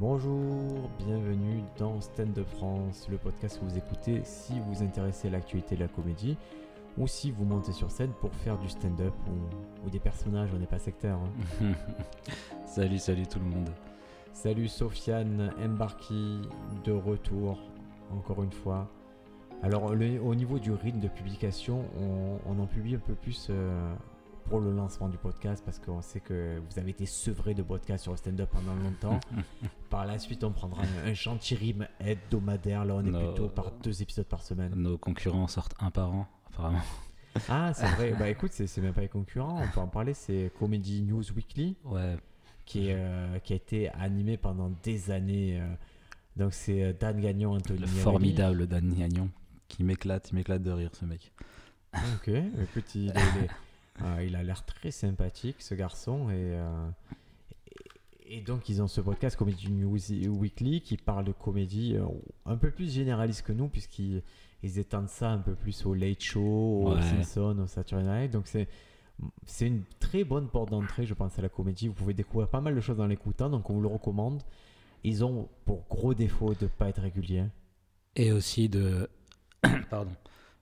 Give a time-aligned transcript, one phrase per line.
[0.00, 5.32] Bonjour, bienvenue dans Stand Up France, le podcast que vous écoutez si vous intéressez à
[5.32, 6.38] l'actualité de la comédie
[6.96, 10.58] ou si vous montez sur scène pour faire du stand-up ou, ou des personnages, on
[10.58, 11.18] n'est pas sectaire.
[11.62, 11.72] hein.
[12.66, 13.68] salut, salut tout le monde.
[14.32, 16.40] Salut Sofiane Mbarki,
[16.84, 17.58] de retour,
[18.10, 18.88] encore une fois.
[19.62, 23.48] Alors, le- au niveau du rythme de publication, on, on en publie un peu plus
[23.50, 23.92] euh,
[24.50, 28.02] pour le lancement du podcast parce qu'on sait que vous avez été sevré de podcasts
[28.02, 29.20] sur le stand-up pendant longtemps.
[29.90, 32.84] par la suite, on prendra un, un gentil rythme hebdomadaire.
[32.84, 34.72] Là, on est plutôt par deux épisodes par semaine.
[34.74, 36.80] Nos concurrents sortent un par an, apparemment.
[37.48, 38.12] Ah, c'est vrai.
[38.18, 39.62] bah écoute, c'est même pas les concurrents.
[39.62, 40.14] On peut en parler.
[40.14, 41.76] C'est Comedy News Weekly.
[41.84, 42.16] Ouais,
[42.66, 45.60] qui, est, euh, qui a été animé pendant des années.
[45.60, 45.66] euh,
[46.36, 49.30] donc c'est euh, Dan Gagnon, Anthony le formidable Dan Gagnon
[49.68, 51.32] qui m'éclate, il m'éclate de rire ce mec.
[51.94, 53.48] Ok, écoute, il, est- il est-
[54.02, 56.88] euh, il a l'air très sympathique ce garçon et, euh,
[58.28, 59.98] et, et donc ils ont ce podcast Comedy News
[60.38, 62.06] Weekly qui parle de comédie euh,
[62.46, 64.22] un peu plus généraliste que nous puisqu'ils
[64.62, 66.40] ils étendent ça un peu plus au Late Show,
[66.84, 67.02] au Ouais.
[67.02, 68.30] Simpson, au Saturday Night.
[68.32, 68.68] Donc c'est
[69.46, 71.88] c'est une très bonne porte d'entrée, je pense, à la comédie.
[71.88, 74.42] Vous pouvez découvrir pas mal de choses en l'écoutant, donc on vous le recommande.
[75.04, 77.44] Ils ont pour gros défaut de pas être réguliers.
[78.16, 79.08] Et aussi de.
[79.90, 80.10] Pardon.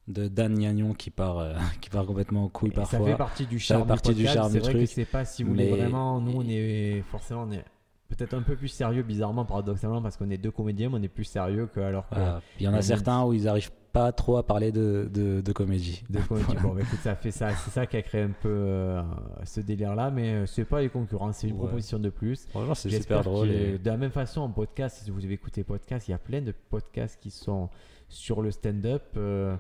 [0.09, 3.17] De Dan Gagnon qui part, euh, qui part complètement en couille Et Ça fait parfois.
[3.17, 3.83] partie du Ça charme.
[3.83, 4.35] fait partie du podcast.
[4.35, 4.91] charme C'est vrai que truc.
[4.91, 6.21] c'est pas si vous voulez Mais- vraiment.
[6.21, 7.65] Nous, on est forcément on est
[8.09, 11.09] peut-être un peu plus sérieux, bizarrement, paradoxalement, parce qu'on est deux comédiens, mais on est
[11.09, 12.17] plus sérieux que alors que.
[12.59, 15.53] Il y en a certains où ils arrivent pas trop à parler de, de, de
[15.53, 16.03] comédie.
[16.09, 16.55] deux comédies.
[16.63, 17.51] Bon, bah, écoute, ça fait ça.
[17.57, 19.03] C'est ça qui a créé un peu euh,
[19.45, 21.61] ce délire-là, mais euh, c'est pas les concurrents, c'est une Ouais.
[21.67, 22.47] proposition de plus.
[22.49, 23.51] Franchement, c'est super drôle.
[23.51, 26.19] et- De la même façon, en podcast, si vous avez écouté podcast, il y a
[26.19, 27.69] plein de podcasts qui sont
[28.09, 29.03] sur le stand-up.
[29.19, 29.55] euh,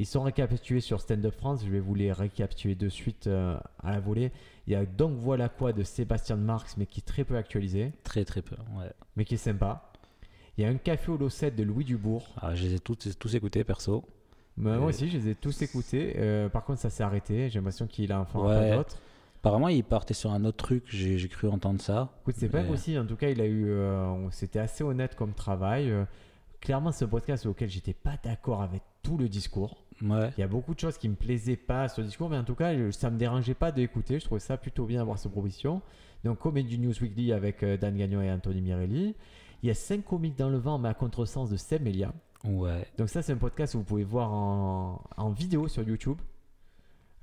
[0.00, 1.62] ils sont récapitulés sur Stand Up France.
[1.64, 4.32] Je vais vous les récapituler de suite euh, à la volée.
[4.66, 7.92] Il y a Donc Voilà quoi de Sébastien Marx, mais qui est très peu actualisé,
[8.04, 8.56] Très très peu.
[8.78, 8.90] Ouais.
[9.16, 9.92] mais qui est sympa.
[10.58, 12.28] Il y a Un Café au Losset de Louis Dubourg.
[12.40, 14.04] Ah, je les ai tous, tous écoutés perso.
[14.56, 16.14] Mais moi aussi, je les ai tous écoutés.
[16.18, 17.48] Euh, par contre, ça s'est arrêté.
[17.48, 18.70] J'ai l'impression qu'il a enfin Ouais.
[18.70, 18.98] pas d'autres.
[19.40, 22.10] Apparemment, ils partaient sur un autre truc, j'ai cru entendre ça.
[22.22, 22.98] Écoute, c'est pas Mais- aussi.
[22.98, 23.70] En tout cas, il a eu.
[23.70, 25.90] euh, C'était assez honnête comme travail.
[25.90, 26.04] Euh,
[26.60, 29.82] clairement, un podcast auquel j'étais pas d'accord avec tout le discours.
[30.02, 30.30] Ouais.
[30.36, 32.44] Il y a beaucoup de choses qui me plaisaient pas sur le discours, mais en
[32.44, 34.18] tout cas, je- ça me dérangeait pas d'écouter.
[34.18, 35.82] Je trouvais ça plutôt bien d'avoir cette proposition.
[36.24, 39.14] Donc, Comedy News Weekly avec euh, Dan Gagnon et Anthony Mirelli.
[39.62, 42.12] Il y a 5 comiques dans le vent, mais à contresens de Seb Melia.
[42.44, 42.86] Ouais.
[42.96, 46.18] Donc, ça, c'est un podcast que vous pouvez voir en, en vidéo sur YouTube.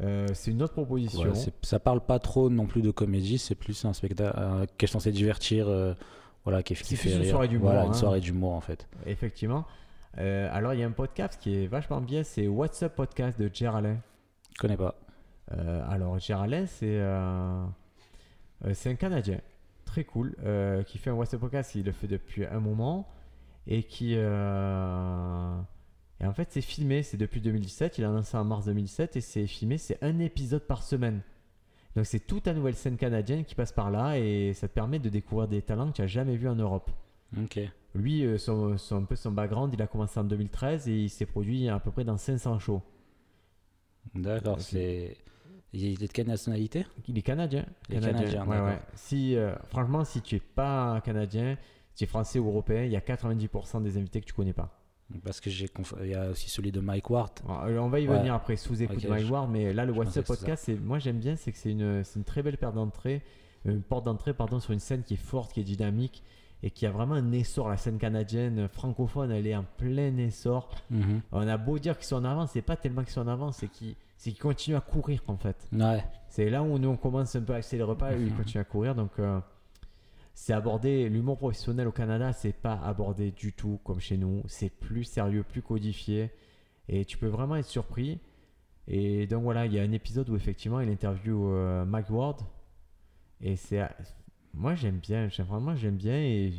[0.01, 1.21] Euh, c'est une autre proposition.
[1.31, 4.85] Ouais, ça parle pas trop non plus de comédie, c'est plus un spectacle euh, qui
[4.85, 5.95] est censé divertir, euh,
[6.43, 7.31] voilà, qui, fait une rire.
[7.31, 7.87] soirée d'humour, Voilà, hein.
[7.87, 8.87] une soirée d'humour en fait.
[9.07, 9.65] Effectivement.
[10.17, 13.39] Euh, alors, il y a un podcast qui est vachement bien, c'est What's Up Podcast
[13.39, 13.97] de Jer Alain.
[14.55, 14.95] Je connais pas.
[15.51, 17.63] Euh, alors, Jer Alain, c'est euh,
[18.65, 19.39] euh, un Canadien,
[19.85, 23.07] très cool, euh, qui fait un What's Up Podcast, il le fait depuis un moment,
[23.67, 24.13] et qui...
[24.13, 25.65] et en
[26.33, 29.77] fait, c'est filmé, c'est depuis 2017, il a lancé en mars 2017, et c'est filmé,
[29.77, 31.21] c'est un épisode par semaine.
[31.95, 34.99] Donc, c'est toute la nouvelle scène canadienne qui passe par là, et ça te permet
[34.99, 36.91] de découvrir des talents que tu n'as jamais vus en Europe.
[37.37, 37.59] Ok.
[37.95, 41.09] Lui, euh, son, son- un peu son background, il a commencé en 2013 et il
[41.09, 42.81] s'est produit à peu près dans 500 shows.
[44.15, 44.59] D'accord.
[44.61, 45.17] C'est.
[45.73, 46.85] Il est de quelle nationalité?
[47.07, 47.65] Il est canadien.
[47.89, 48.67] Il est canadien, ouais, d'accord.
[48.69, 48.79] ouais.
[48.95, 51.57] Si, euh, franchement, si tu es pas canadien,
[51.91, 54.53] si tu es français ou européen, il y a 90% des invités que tu connais
[54.53, 54.79] pas.
[55.23, 57.31] Parce que j'ai conf- il y a aussi celui de Mike Ward.
[57.45, 58.17] Alors, euh, on va y Ouais.
[58.17, 60.75] venir après sous écoute Ok, de Mike je- Ward, mais là, le WhatsApp podcast, c'est,
[60.75, 63.21] moi j'aime bien, c'est que c'est une, une très belle porte d'entrée,
[63.65, 66.23] une porte d'entrée pardon, sur une scène qui est forte, qui est dynamique
[66.63, 67.69] et qui a vraiment un essor.
[67.69, 70.69] La scène canadienne francophone, elle est en plein essor.
[70.89, 71.21] Mhm.
[71.31, 73.57] On a beau dire qu'ils sont en avance, c'est pas tellement qu'ils sont en avance,
[73.57, 75.67] c'est qu'ils qu'ils continuent à courir en fait.
[75.71, 76.03] Ouais.
[76.29, 78.37] C'est là où nous on commence un peu à accélérer le repas et ils Mhm.
[78.37, 78.95] continuent à courir.
[78.95, 79.39] Donc euh,
[80.33, 84.41] c'est abordé, l'humour professionnel au Canada, c'est pas abordé du tout comme chez nous.
[84.47, 86.31] C'est plus sérieux, plus codifié
[86.89, 88.19] et tu peux vraiment être surpris.
[88.87, 92.41] Et donc voilà, il y a un épisode où effectivement il interview euh, Mike Ward
[93.41, 93.87] et c'est
[94.57, 96.51] moi j'aime bien, vraiment j'aime bien et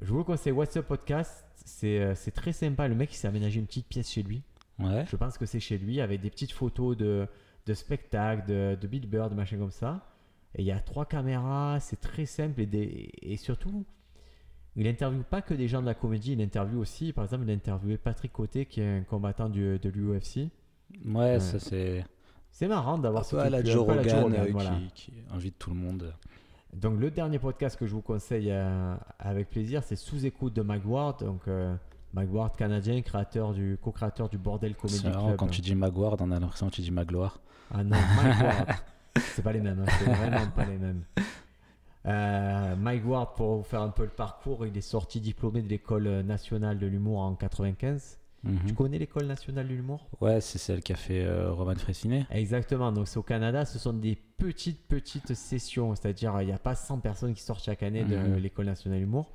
[0.00, 0.52] je vous le conseille.
[0.52, 2.88] What's Up Podcast, c'est euh, c'est très sympa.
[2.88, 4.42] Le mec il s'est aménagé une petite pièce chez lui.
[4.78, 5.04] Ouais.
[5.10, 7.26] Je pense que c'est chez lui avec des petites photos de,
[7.66, 10.06] de spectacles, de, de Bill Bird, de machin comme ça.
[10.54, 13.84] Et il y a trois caméras, c'est très simple et, des, et surtout,
[14.76, 17.50] il interviewe pas que des gens de la comédie, il interviewe aussi, par exemple, il
[17.50, 20.50] a interviewé Patrick Côté qui est un combattant du- de l'UFC.
[21.06, 22.04] Ouais, ça c'est.
[22.50, 24.78] C'est marrant d'avoir ce à la Joe Rogan, euh, voilà.
[24.94, 26.12] qui, qui invite tout le monde.
[26.74, 30.62] Donc le dernier podcast que je vous conseille euh, avec plaisir, c'est Sous écoute de
[30.62, 31.22] Mike Ward.
[31.22, 31.74] Donc euh,
[32.56, 35.36] canadien, créateur du co-créateur du Bordel Comedy marrant, Club.
[35.38, 37.40] quand tu dis Magward, on a l'impression que tu dis Magloire.
[37.70, 37.96] Ah non.
[39.18, 41.04] C'est pas les mêmes, hein, c'est vraiment pas les mêmes.
[42.06, 45.68] Euh, Mike Ward, pour vous faire un peu le parcours, il est sorti diplômé de
[45.68, 48.18] l'école nationale de l'humour en 95.
[48.44, 48.58] Mhm.
[48.66, 50.08] Tu connais l'école nationale de l'humour?
[50.20, 52.26] Ouais, c'est celle qui a fait euh, Roman Fressinet.
[52.30, 56.58] Exactement, donc c'est au Canada, ce sont des petites, petites sessions, c'est-à-dire il n'y a
[56.58, 58.36] pas 100 personnes qui sortent chaque année de Mhm.
[58.38, 59.30] l'école nationale de l'humour.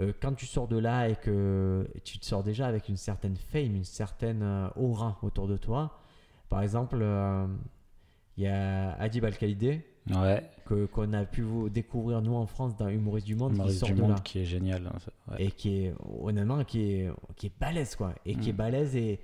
[0.00, 3.36] Euh, quand tu sors de là et que tu te sors déjà avec une certaine
[3.36, 5.98] fame, une certaine euh, aura autour de toi,
[6.48, 7.46] par exemple, euh,
[8.36, 12.76] il y a Adib Al-Khalidé, Ouais, que, qu'on a pu vous découvrir nous en France
[12.76, 14.86] dans Humoriste du Monde, qui Maurice sort du de là Monde qui est génial.
[14.86, 15.44] hein, ça- ouais.
[15.44, 18.50] et qui est honnêtement qui est qui est balèze quoi et qui Mm.
[18.50, 19.20] est balèze et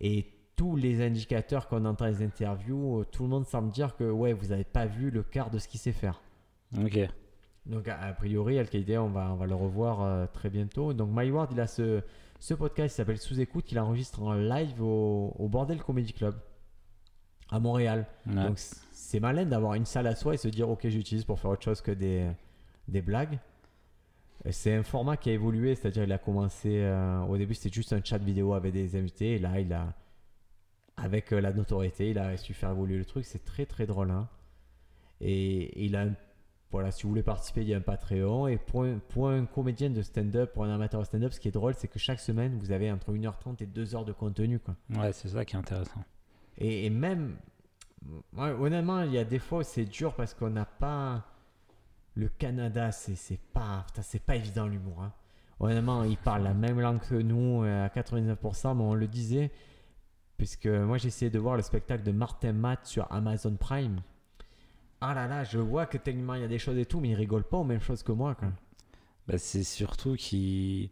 [0.00, 0.26] et
[0.56, 4.04] tous les indicateurs qu'on entend dans les interviews euh, tout le monde semble dire que
[4.10, 6.20] ouais vous avez pas vu le quart de ce qu'il sait faire
[6.78, 6.98] Ok.
[7.66, 11.08] donc a, a priori Al-Qaïda on va on va le revoir euh, très bientôt donc
[11.12, 12.02] My Ward il a ce
[12.38, 16.34] ce podcast qui s'appelle Sous écoute qu'il enregistre en live au, au Bordel Comedy Club
[17.50, 18.34] à Montréal Ouais.
[18.34, 18.58] donc
[19.00, 21.62] c'est malin d'avoir une salle à soi et se dire ok j'utilise pour faire autre
[21.62, 22.28] chose que des,
[22.88, 23.38] des blagues.
[24.50, 27.92] C'est un format qui a évolué, c'est-à-dire il a commencé euh, au début c'était juste
[27.92, 29.92] un chat vidéo avec des invités et là il a
[30.96, 34.10] avec euh, la notoriété il a su faire évoluer le truc, c'est très très drôle.
[34.10, 34.28] hein.
[35.20, 36.06] Et il a
[36.70, 39.44] voilà si vous voulez participer il y a un Patreon et pour un, pour un
[39.44, 42.20] comédien de stand-up, pour un amateur de stand-up, ce qui est drôle c'est que chaque
[42.20, 44.74] semaine vous avez entre 1h30 et 2h de contenu quoi.
[44.96, 46.02] Ouais, c'est ça qui est intéressant.
[46.58, 47.36] Et, et même,
[48.36, 51.24] honnêtement, il y a des fois c'est dur parce qu'on n'a pas.
[52.14, 55.02] Le Canada, c'est pas, c'est pas évident l'humour.
[55.02, 55.12] hein.
[55.60, 59.50] Honnêtement, ils parlent la même langue que nous euh, à 99%, mais on le disait.
[60.36, 64.00] Puisque moi, j'ai essayé de voir le spectacle de Martin Matt sur Amazon Prime.
[65.02, 67.10] Ah là là, je vois que techniquement il y a des choses et tout, mais
[67.10, 68.34] ils rigolent pas aux mêmes choses que moi.
[68.34, 68.48] Quoi.
[69.28, 70.90] Bah, c'est surtout qui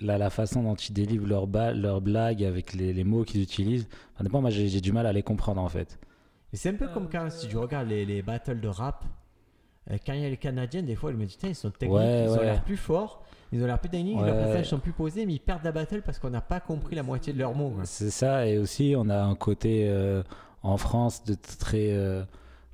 [0.00, 3.88] la, la façon dont ils délivrent leurs blagues avec les, mots qu'ils utilisent.
[4.18, 5.98] Enfin, moi, j'ai du mal à les comprendre en fait.
[6.52, 9.04] C'est un peu comme Euh, quand si tu regardes les, les battles de rap,
[9.90, 11.70] euh, quand il y a les Canadiens, des fois, je me dis, tiens, ils sont
[11.70, 14.26] techniques, Ouais, ils ont l'air plus forts, ils ont l'air plus techniques, Ouais.
[14.26, 16.96] leurs passages sont plus posés, mais ils perdent la battle parce qu'on n'a pas compris
[16.96, 17.74] la moitié de leurs mots.
[17.84, 20.22] C'est ça, et aussi on a un côté euh,
[20.62, 22.22] en France de très, euh,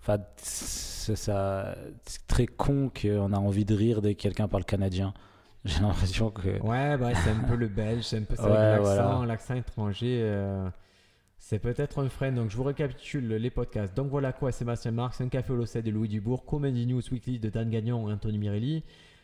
[0.03, 1.75] enfin, c'est ça,
[2.05, 5.13] c'est très con qu'on a envie de rire dès que quelqu'un parle canadien.
[5.67, 8.57] J'ai l'impression que Ouais, bah, c'est un peu le belge, c'est un peu ça, Ouais,
[8.57, 9.27] avec l'accent, voilà.
[9.27, 10.21] l'accent étranger.
[11.49, 12.33] C'est peut-être un frein.
[12.33, 13.97] Donc, je vous récapitule les podcasts.
[13.97, 17.51] Donc, voilà quoi, Sébastien Marx, Un café au de Louis Dubourg, Comedy News Weekly de
[17.51, 18.83] Dan Gagnon et Anthony Mirelli,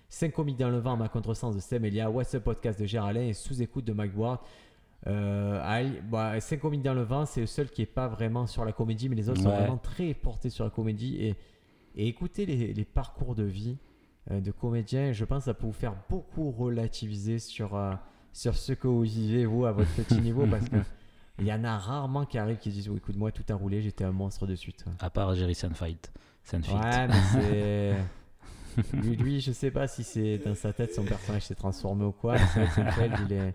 [0.09, 3.17] 5 comiques dans le vent, ma contresens de Sam Elia, What's Up Podcast de Gérald
[3.17, 4.39] Alain et Sous-écoute de Mike Ward.
[5.09, 8.65] Euh, bah, 5 comiques dans le vent, c'est le seul qui est pas vraiment sur
[8.65, 11.17] la comédie, mais les autres sont vraiment très portés sur la comédie.
[11.17, 11.35] Et,
[11.97, 13.79] et écoutez les, les parcours de vie
[14.31, 17.95] euh, de comédiens, je pense que ça peut vous faire beaucoup relativiser sur, euh,
[18.33, 20.77] sur ce que vous vivez, vous, à votre petit niveau, parce que
[21.43, 23.83] il y en a rarement qui arrivent qui disent oh, écoute, moi, tout a roulé,
[23.83, 24.85] j'étais un monstre de suite.
[25.01, 25.99] à part Jerry Seinfeld,
[26.45, 26.81] Seinfeld.
[26.83, 27.97] Ouais, mais c'est.
[28.97, 32.13] Lui, lui, je sais pas si c'est dans sa tête son personnage s'est transformé ou
[32.13, 32.39] quoi.
[32.39, 32.65] C'est
[33.29, 33.55] il, est...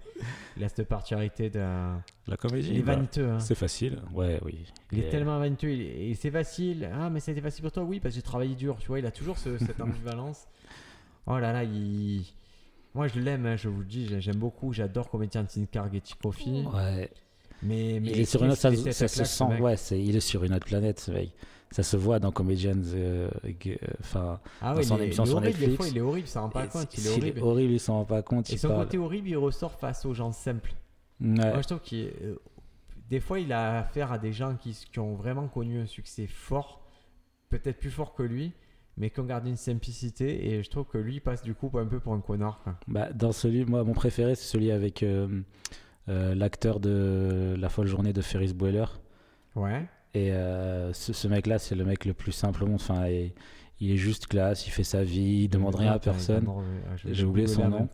[0.57, 1.59] il a cette particularité de.
[2.27, 3.31] La comédie, Il est bah, vaniteux.
[3.31, 3.39] hein.
[3.39, 3.99] c'est facile.
[4.13, 4.63] Ouais, oui.
[4.91, 6.87] Il est tellement vaniteux il- et c'est facile.
[6.93, 8.77] Ah, mais c'était facile pour toi, oui, parce que j'ai travaillé dur.
[8.79, 10.45] Tu vois, il a toujours ce- cette ambivalence.
[11.25, 12.23] Oh là là, il.
[12.93, 14.71] Moi, je l'aime, hein, je vous le dis, j'ai- j'aime beaucoup.
[14.71, 16.63] J'adore Comédien de Carg et Tikofi.
[16.71, 17.09] Ouais.
[17.63, 19.43] Mais, mais il est sur une autre, ça, se sent.
[19.59, 21.31] Ouais, c'est, il est sur une autre planète, ce mec.
[21.71, 22.73] Ça se voit dans Comedians.
[22.93, 23.29] euh,
[23.99, 25.75] Enfin, Ah dans son est, émission est sur horrible, des Netflix.
[25.77, 26.97] fois, il est horrible, ça rend pas et compte.
[26.97, 27.39] Il est horrible.
[27.41, 28.49] horrible, il s'en rend pas compte.
[28.51, 28.85] Et son parle.
[28.85, 30.73] côté horrible, il ressort face aux gens simples.
[31.19, 31.27] Ouais.
[31.35, 32.35] Moi, je trouve qu'il est- euh,
[33.09, 36.27] des fois, il a affaire à des gens qui, qui ont vraiment connu un succès
[36.27, 36.85] fort,
[37.49, 38.51] peut-être plus fort que lui,
[38.97, 40.49] mais qui ont gardé une simplicité.
[40.51, 42.61] Et je trouve que lui il passe du coup un peu pour un connard.
[42.63, 42.75] quoi.
[42.87, 45.41] Bah, dans celui, moi, mon préféré, c'est celui avec euh, euh,
[46.07, 48.85] l'acteur de La folle journée de Ferris Bueller.
[49.55, 49.85] Ouais.
[50.13, 52.75] Et euh, ce, ce mec-là, c'est le mec le plus simple au monde.
[52.75, 53.33] Enfin, et-
[53.79, 56.47] il est juste classe, il fait sa vie, il demande rien à personne.
[56.47, 57.87] euh, J'ai oublié son nom.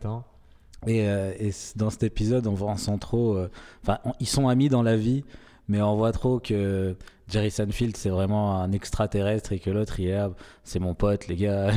[0.86, 2.76] Et, euh, et dans cet épisode, on voit en
[3.34, 3.50] euh,
[3.82, 5.24] Enfin, ils sont amis dans la vie,
[5.68, 6.96] mais on voit trop que
[7.28, 10.30] Jerry Seinfeld, c'est vraiment un extraterrestre et que l'autre, il est là,
[10.62, 11.70] c'est mon pote, les gars.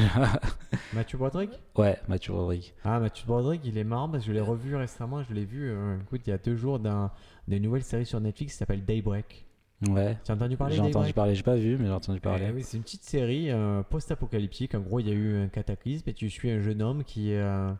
[0.93, 1.51] Mathieu Broderick?
[1.75, 2.73] Ouais, Mathieu Rodrigue.
[2.83, 5.23] Ah, Mathieu Broderick, il est marrant parce que je l'ai revu récemment.
[5.23, 7.11] Je l'ai vu euh, écoute, il y a deux jours dans
[7.47, 9.45] une nouvelle série sur Netflix qui s'appelle Daybreak.
[9.87, 10.17] Ouais.
[10.23, 12.47] Tu as entendu parler J'ai entendu parler, j'ai pas vu, mais j'ai entendu parler.
[12.49, 14.73] Eh oui, c'est une petite série euh, post-apocalyptique.
[14.75, 17.33] En gros, il y a eu un cataclysme et tu suis un jeune homme qui.
[17.33, 17.71] Euh...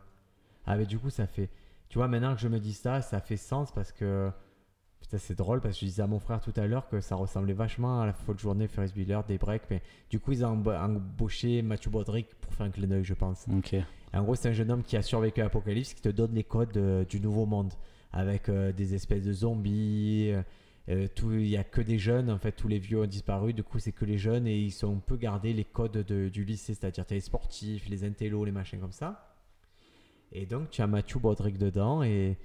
[0.64, 1.50] Ah, mais du coup, ça fait.
[1.88, 4.30] Tu vois, maintenant que je me dis ça, ça fait sens parce que.
[5.00, 7.14] Putain, c'est drôle parce que je disais à mon frère tout à l'heure que ça
[7.16, 9.62] ressemblait vachement à la folle journée Ferris Bueller, Daybreak.
[9.70, 13.14] Mais du coup, ils ont emba- embauché Mathieu Broderick pour faire un clin d'œil, je
[13.14, 13.46] pense.
[14.12, 16.44] En gros, c'est un jeune homme qui a survécu à l'apocalypse qui te donne les
[16.44, 17.72] codes euh, du nouveau monde
[18.12, 20.32] avec euh, des espèces de zombies.
[20.90, 23.52] euh, tout- Il y a que des jeunes, en fait, tous les vieux ont disparu.
[23.54, 26.28] Du coup, c'est que les jeunes et ils ont un peu gardé les codes de-
[26.28, 29.36] du lycée, c'est-à-dire les sportifs, les intellos, les machins comme ça.
[30.32, 32.36] Et donc, tu as Mathieu Broderick dedans et,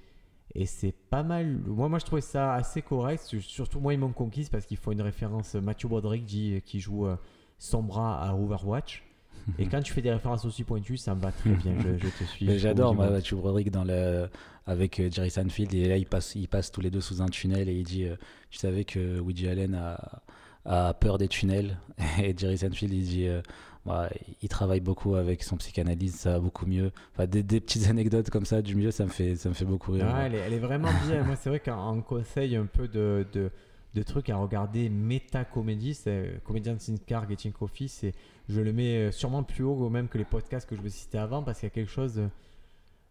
[0.54, 1.58] et c'est pas mal.
[1.66, 3.22] Moi, moi, je trouvais ça assez correct.
[3.40, 5.54] Surtout, moi, ils m'ont conquise parce qu'il faut une référence.
[5.54, 7.16] Mathieu Broderick dit, qui joue euh,
[7.58, 9.02] Sombra à Overwatch.
[9.58, 11.74] Et quand tu fais des références aussi pointues, ça me va très bien.
[11.78, 12.58] Je, je te suis.
[12.58, 12.94] J'adore.
[12.94, 14.28] Matthew Broderick dans le
[14.66, 17.28] avec euh, Jerry Seinfeld et là ils passent ils passent tous les deux sous un
[17.28, 18.16] tunnel et il dit euh,
[18.50, 20.22] tu savais que Woody Allen a,
[20.64, 21.78] a peur des tunnels
[22.22, 23.42] et Jerry Seinfeld il dit euh,
[23.86, 24.08] bah,
[24.40, 28.30] il travaille beaucoup avec son psychanalyste ça va beaucoup mieux enfin des, des petites anecdotes
[28.30, 30.38] comme ça du milieu ça me fait ça me fait beaucoup rire Ah, elle, est,
[30.38, 31.22] elle est vraiment bien.
[31.22, 33.50] Moi, c'est vrai qu'en conseille un peu de, de,
[33.94, 38.12] de trucs à regarder méta-comédie, c'est Comedians in Car, Getting Coffee, c'est,
[38.48, 41.18] je le mets euh, sûrement plus haut même que les podcasts que je vous citais
[41.18, 42.28] avant parce qu'il y a quelque chose de,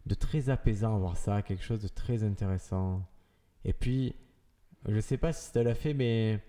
[0.07, 3.01] de très apaisant à voir ça, quelque chose de très intéressant.
[3.63, 4.15] Et puis,
[4.87, 6.39] je sais pas si ça l'a fait, mais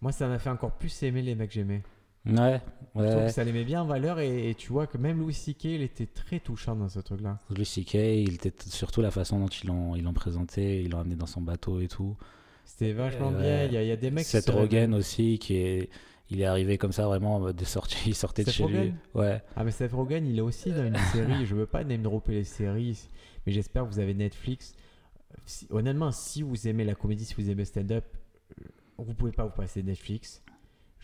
[0.00, 1.82] moi, ça m'a fait encore plus aimer les mecs que j'aimais.
[2.26, 2.60] Ouais
[2.94, 3.26] Je ouais, trouve ouais.
[3.26, 5.64] que ça les met bien en valeur et, et tu vois que même Louis C.K.
[5.64, 7.38] il était très touchant dans ce truc-là.
[7.54, 7.94] Louis C.K.
[7.94, 11.26] il était surtout la façon dont ils l'ont ils l'ont présenté ils l'ont amené dans
[11.26, 12.16] son bateau et tout
[12.64, 13.40] C'était vachement Ouais.
[13.40, 13.64] bien.
[13.66, 14.48] Il y, a- il y a des mecs Seth.
[14.50, 15.90] Rogen aussi qui est
[16.28, 18.92] il est arrivé comme ça vraiment en mode de sortie il sortait de chez lui
[19.14, 22.02] ouais Ah mais Seth Rogen il est aussi dans une série, je veux pas name
[22.02, 22.98] dropper les séries,
[23.46, 24.74] mais j'espère que vous avez Netflix.
[25.44, 28.04] Si- honnêtement, si vous aimez la comédie, si vous aimez stand-up,
[28.60, 28.64] euh,
[28.98, 30.42] vous pouvez pas vous passer Netflix.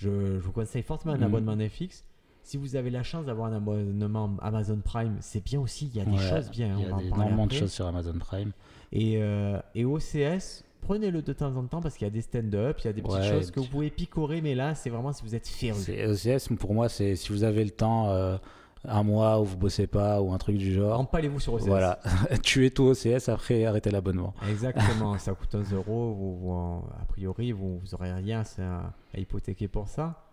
[0.02, 1.22] Je, je vous conseille fortement un Mhm.
[1.24, 2.04] abonnement Netflix.
[2.44, 6.00] Si vous avez la chance d'avoir un abonnement Amazon Prime, c'est bien aussi, il y
[6.00, 7.86] a des Ouais, choses bien, il y on a en des- énormément de choses sur
[7.86, 8.50] Amazon Prime
[8.90, 12.78] Et, euh, et OCS, prenez-le de temps en temps parce qu'il y a des stand-up,
[12.80, 15.12] il y a des petites Ouais, choses que vous pouvez picorer, mais là c'est vraiment
[15.12, 15.78] si vous êtes féru.
[15.78, 18.36] OCS, pour moi, c'est si vous avez le temps, euh,
[18.84, 20.98] un mois où vous bossez pas ou un truc du genre.
[20.98, 21.66] Empalez-vous sur OCS.
[21.66, 22.00] Voilà,
[22.42, 24.34] tuez tout OCS après arrêtez l'abonnement.
[24.48, 28.92] Exactement, ça coûte 1 euro, vous, vous en- a priori vous, vous aurez rien à,
[29.14, 30.24] à hypothéquer pour ça.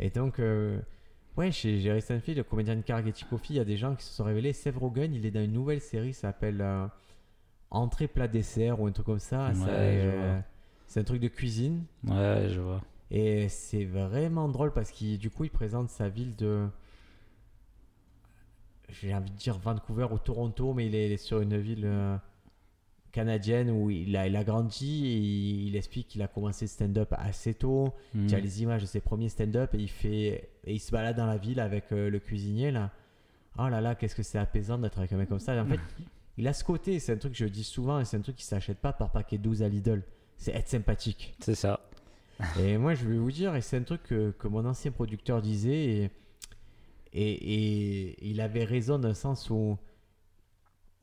[0.00, 0.80] Et donc, euh,
[1.36, 3.94] ouais, chez Jerry Seinfeld, le comédien de Car Getty Coffee, il y a des gens
[3.94, 4.52] qui se sont révélés.
[4.52, 6.86] Seth Rogen, il est dans une nouvelle série, ça s'appelle euh,
[7.70, 9.48] Entrée plat dessert ou un truc comme ça.
[9.48, 10.42] Ouais, Ça, euh, vois.
[10.86, 11.84] c'est un truc de cuisine.
[12.06, 12.80] Ouais, je vois.
[13.10, 16.66] Et c'est vraiment drôle parce qu'il du coup il présente sa ville de
[19.00, 21.84] j'ai envie de dire Vancouver ou Toronto mais il est, il est sur une ville
[21.84, 22.16] euh,
[23.12, 26.68] canadienne où il a, il a grandi et il, il explique qu'il a commencé le
[26.68, 27.94] stand-up assez tôt.
[28.14, 28.26] Hmm.
[28.26, 31.16] tu as les images de ses premiers stand-up et il fait et il se balade
[31.16, 32.90] dans la ville avec euh, le cuisinier là.
[33.58, 35.54] Oh là là qu'est-ce que c'est apaisant d'être avec un mec comme ça.
[35.54, 35.80] Et en fait
[36.36, 38.36] il a ce côté c'est un truc que je dis souvent et c'est un truc
[38.36, 40.02] qui s'achète pas par paquet 12 à Lidl.
[40.36, 41.34] C'est être sympathique.
[41.40, 41.80] C'est ça.
[42.60, 45.40] et moi, je vais vous dire, et c'est un truc que, que mon ancien producteur
[45.40, 46.10] disait, et,
[47.14, 49.78] et, il avait raison dans le sens où,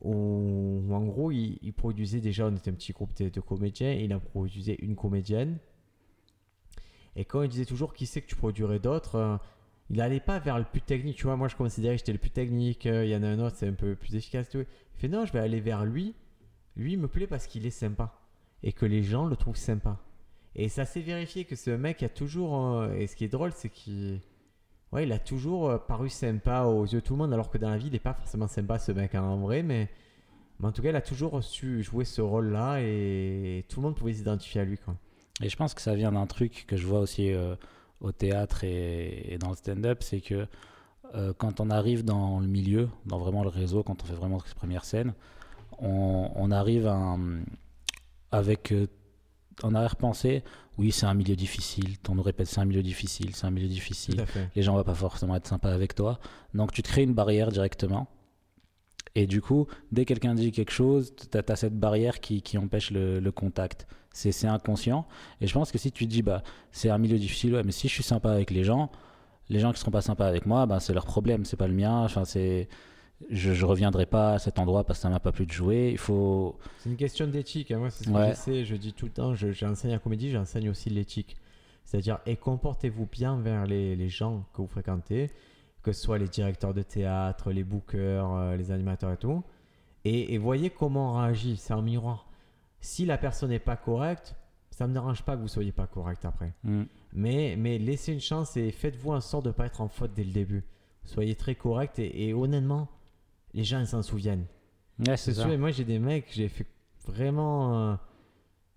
[0.02, 4.76] en gros, il, produisait déjà, on était un petit groupe de, comédiens, il a produisait
[4.80, 5.58] une comédienne.
[7.16, 9.36] Et quand il disait toujours qui sait que tu produirais d'autres, euh,
[9.90, 11.16] il n'allait pas vers le plus technique.
[11.16, 13.28] Tu vois, moi, je considérais que j'étais le plus technique, euh, il y en a
[13.28, 14.48] un autre, c'est un peu plus efficace.
[14.54, 16.14] Il fait non, je vais aller vers lui.
[16.76, 18.18] Lui, il me plaît parce qu'il est sympa.
[18.62, 20.00] Et que les gens le trouvent sympa.
[20.54, 22.78] Et ça s'est vérifié que ce mec a toujours.
[22.78, 24.20] euh, et ce qui est drôle, c'est qu'il.
[24.92, 27.58] Ouais, il a toujours euh, paru sympa aux yeux de tout le monde, alors que
[27.58, 29.88] dans la vie, il n'est pas forcément sympa ce mec hein, en vrai, mais,
[30.60, 33.96] mais en tout cas, il a toujours su jouer ce rôle-là et tout le monde
[33.96, 34.78] pouvait s'identifier à lui.
[35.42, 37.56] Et je pense que ça vient d'un truc que je vois aussi euh,
[38.00, 40.46] au théâtre et, dans le stand-up, c'est que
[41.14, 44.38] euh, quand on arrive dans le milieu, dans vraiment le réseau, quand on fait vraiment
[44.40, 45.14] ses premières scènes,
[45.78, 46.92] on, arrive
[48.30, 48.86] avec euh,
[49.62, 50.42] en arrière-pensée,
[50.78, 51.96] oui, c'est un milieu difficile.
[52.08, 54.24] On nous répète, c'est un milieu difficile, c'est un milieu difficile.
[54.56, 56.18] Les gens vont pas forcément être sympas avec toi.
[56.54, 58.08] Donc tu te crées une barrière directement.
[59.14, 62.56] Et du coup, dès que quelqu'un dit quelque chose, tu as, cette barrière qui, qui
[62.56, 63.86] empêche le, le contact.
[64.10, 65.06] C'est inconscient.
[65.40, 67.88] Et je pense que si tu dis, bah, c'est un milieu difficile, ouais, mais si
[67.88, 68.90] je suis sympa avec les gens,
[69.48, 71.74] les gens qui seront pas sympas avec moi, bah, c'est leur problème, c'est pas le
[71.74, 72.04] mien.
[72.04, 72.68] Enfin, c'est
[73.30, 75.90] je, je reviendrai pas à cet endroit parce que ça m'a pas plu de jouer.
[75.92, 76.56] Il faut.
[76.78, 77.70] C'est une question d'éthique.
[77.70, 77.78] hein.
[77.78, 78.28] Moi, c'est ce que Ouais.
[78.28, 78.64] j'essaie.
[78.64, 81.36] Je dis tout le temps, je- j'enseigne la comédie, j'enseigne aussi l'éthique.
[81.84, 85.30] C'est-à-dire, et comportez-vous bien vers les, les gens que vous fréquentez,
[85.82, 89.42] que ce soit les directeurs de théâtre, les bookers, euh, les animateurs et tout.
[90.04, 91.56] Et, et voyez comment on réagit.
[91.56, 92.28] C'est un miroir.
[92.80, 94.34] Si la personne n'est pas correcte,
[94.70, 96.52] ça ne me dérange pas que vous soyez pas correct après.
[96.64, 96.84] Hmm.
[97.12, 100.12] Mais, mais laissez une chance et faites-vous en sorte de ne pas être en faute
[100.14, 100.64] dès le début.
[101.04, 102.88] Soyez très correct et, et honnêtement,
[103.54, 104.46] les gens ils s'en souviennent.
[105.06, 105.42] Ouais, C'est ça.
[105.42, 106.66] sûr, et moi j'ai des mecs, j'ai fait
[107.06, 107.94] vraiment euh,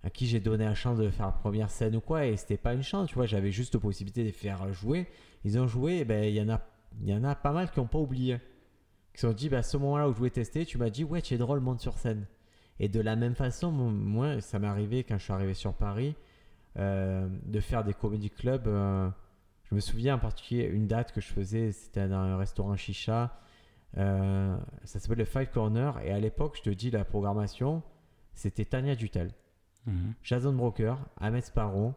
[0.03, 2.57] à qui j'ai donné la chance de faire la première scène ou quoi, et c'était
[2.57, 5.07] pas une chance, tu vois, j'avais juste la possibilité de les faire jouer.
[5.43, 6.61] Ils ont joué, et ben il y en a,
[7.01, 8.37] il y en a pas mal qui ont pas oublié,
[9.13, 11.03] qui se sont dit, bah, à ce moment-là où je voulais tester, tu m'as dit,
[11.03, 12.25] ouais, tu es drôle, monte sur scène.
[12.79, 16.15] Et de la même façon, moi, ça m'est arrivé quand je suis arrivé sur Paris.
[16.77, 18.67] euh, de faire des comédie clubs.
[18.67, 19.09] euh,
[19.69, 23.39] je me souviens en particulier une date que je faisais, c'était dans un restaurant chicha.
[23.97, 25.99] Euh, ça s'appelle le Five Corner.
[26.03, 27.81] Et à l'époque, je te dis, la programmation,
[28.33, 29.31] c'était Tania Dutel,
[29.87, 30.13] Mhm.
[30.23, 31.93] Jason Broker, Ahmed Sparrow.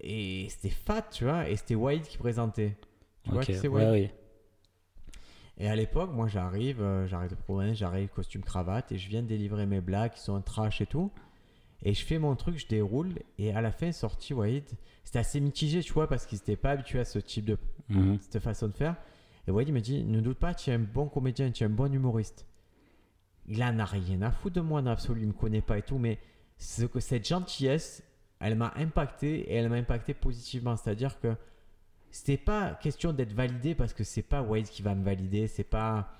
[0.00, 1.48] Et c'était fat, tu vois.
[1.48, 2.76] Et c'était Wade qui présentait.
[3.22, 4.10] Tu vois qui c'est ouais, Wade oui.
[5.56, 9.22] Et à l'époque, moi j'arrive, euh, j'arrive de province, j'arrive costume cravate et je viens
[9.22, 11.12] de délivrer mes blagues qui sont un trash et tout.
[11.82, 14.64] Et je fais mon truc, je déroule et à la fin sorti Wade,
[15.04, 17.56] c'était assez mitigé, tu vois, parce qu'ils n'étaient pas habitués à ce type de
[17.88, 18.18] Mhm.
[18.20, 18.96] cette façon de faire.
[19.46, 21.70] Et Wade me dit, ne doute pas, tu es un bon comédien, tu es un
[21.70, 22.46] bon humoriste.
[23.46, 26.18] Il en a rien à foutre de moi il me connaît pas et tout, mais
[26.56, 28.02] ce que cette gentillesse,
[28.40, 30.76] elle m'a impacté et elle m'a impacté positivement.
[30.76, 31.36] C'est-à-dire que
[32.10, 35.64] c'était pas question d'être validé parce que c'est pas Wade qui va me valider, c'est
[35.64, 36.10] pas.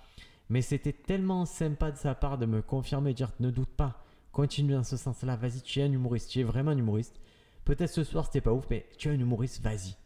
[0.50, 4.04] Mais c'était tellement sympa de sa part de me confirmer, de dire ne doute pas,
[4.32, 7.20] continue dans ce sens-là, vas-y, tu es un humoriste, tu es vraiment un humoriste.
[7.64, 9.96] Peut-être ce soir c'était pas ouf, mais tu es un humoriste, vas-y.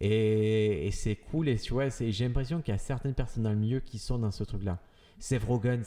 [0.00, 3.50] Et, et c'est cool, et tu vois, j'ai l'impression qu'il y a certaines personnes dans
[3.50, 4.78] le milieu qui sont dans ce truc-là.
[5.18, 5.82] Seth Rogen,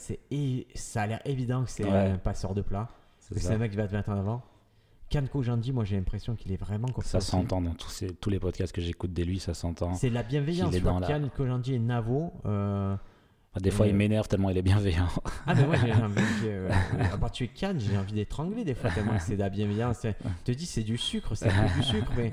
[0.74, 2.10] ça a l'air évident que c'est Ouais.
[2.10, 4.42] un passeur de plat, C'est un mec qui va te mettre en avant.
[5.10, 7.20] Kanko Jandi, moi j'ai l'impression qu'il est vraiment comme ça.
[7.20, 9.94] Ça s'entend dans tous, ces, tous les podcasts que j'écoute de lui, ça s'entend.
[9.94, 10.72] C'est de la bienveillance.
[10.74, 12.32] Tu vois, la- Kian Kojandi et Navo.
[12.46, 12.96] euh,
[13.60, 15.06] Des fois, Euh, il m'énerve tellement il est bienveillant.
[15.46, 16.20] Ah, mais moi, j'ai envie.
[16.40, 16.70] j'ai, euh,
[17.12, 19.98] À part tuer Kian, j'ai envie d'étrangler des fois tellement c'est de la bienveillance.
[20.04, 20.10] Je
[20.44, 22.30] te dis, c'est du sucre, c'est du sucre, mais.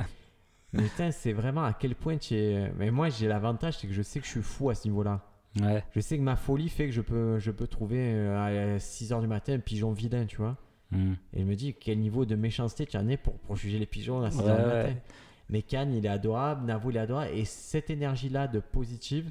[0.73, 2.71] Mais putain, c'est vraiment à quel point tu es.
[2.77, 5.21] Mais moi, j'ai l'avantage, c'est que je sais que je suis fou à ce niveau-là.
[5.59, 5.83] Ouais.
[5.93, 9.19] Je sais que ma folie fait que je peux, je peux trouver euh, à 6h
[9.19, 10.55] du matin un pigeon vilain, tu vois.
[10.91, 11.17] Mhm.
[11.33, 13.85] Et il me dit quel niveau de méchanceté tu en es pour, pour juger les
[13.85, 14.83] pigeons à 6h Ouais, du ouais.
[14.83, 14.95] matin.
[15.49, 17.31] Mais Cannes, il est adorable, Navo, il est adorable.
[17.33, 19.29] Et cette énergie-là de positive,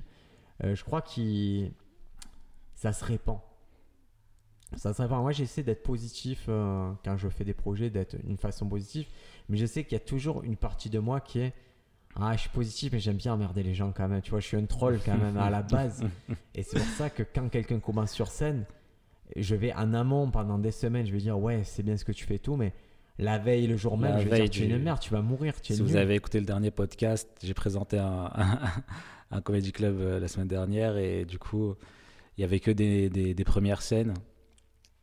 [0.63, 1.73] euh, je crois qu'il
[2.75, 3.39] ça se répand.
[4.77, 5.23] Ça se répand.
[5.23, 9.07] Moi, j'essaie d'être positif euh, quand je fais des projets, d'être une façon positive.
[9.51, 11.53] Mais je sais qu'il y a toujours une partie de moi qui est
[12.17, 14.23] Ah, je suis positif, mais j'aime bien emmerder les gens quand même.
[14.23, 16.03] Tu vois, je suis un troll quand même à la base.
[16.55, 18.65] Et c'est pour ça que quand quelqu'un commence sur scène,
[19.37, 22.13] je vais en amont pendant des semaines, je vais dire Ouais, c'est bien ce que
[22.13, 22.73] tu fais tout, mais
[23.19, 25.23] la veille, le jour même, La je vais dire Tu es une merde, tu vas
[25.23, 28.31] mourir, tu es Si vous avez écouté le dernier podcast, j'ai présenté un,
[29.31, 31.75] un comédie club euh, la semaine dernière et du coup,
[32.37, 34.15] il y avait que des, des- des premières scènes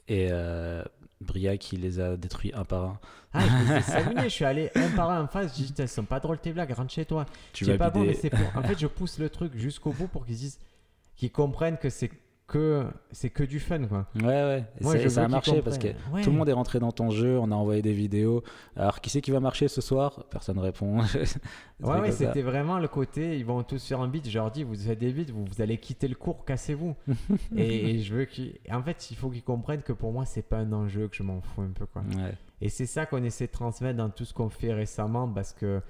[0.09, 0.83] et euh,
[1.21, 2.99] Briac il les a détruits un par un.
[3.33, 5.73] Ah, je les ai salués, je suis allé un par un en face, j'ai dit
[5.79, 7.25] Elles sont pas drôles tes blagues, rentre chez toi.
[7.53, 10.07] Tu vas pas bon, mais c'est pour- En fait, je pousse le truc jusqu'au bout
[10.07, 10.59] pour qu'ils disent,
[11.15, 12.11] qu'ils comprennent que c'est
[12.47, 14.07] que c'est que du fun, quoi.
[14.15, 14.63] Ouais, ouais.
[14.79, 15.89] Moi, ça- je a marché parce que.
[16.13, 16.21] Ouais.
[16.23, 18.41] tout le monde est rentré dans ton jeu, on a envoyé des vidéos.
[18.75, 20.25] Alors, qui c'est qui va marcher ce soir?
[20.29, 20.99] Personne répond.
[21.79, 24.27] Ouais, ouais, c'était vraiment le côté, ils vont tous faire un beat.
[24.27, 26.95] Je leur dis, vous faites des beats, vous, vous allez quitter le cours, cassez-vous.
[27.55, 28.57] et, et je veux qu'ils.
[28.71, 31.21] En fait, il faut qu'ils comprennent que pour moi, c'est pas un enjeu, que je
[31.21, 32.01] m'en fous un peu, quoi.
[32.15, 32.33] Ouais.
[32.61, 35.81] Et c'est ça qu'on essaie de transmettre dans tout ce qu'on fait récemment parce que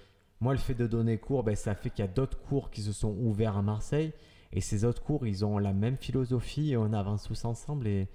[0.42, 2.82] moi, le fait de donner cours, ben, ça fait qu'il y a d'autres cours qui
[2.82, 4.12] se sont ouverts à Marseille.
[4.54, 7.88] Et ces autres cours, ils ont la même philosophie et on avance tous ensemble.
[7.88, 8.08] Et,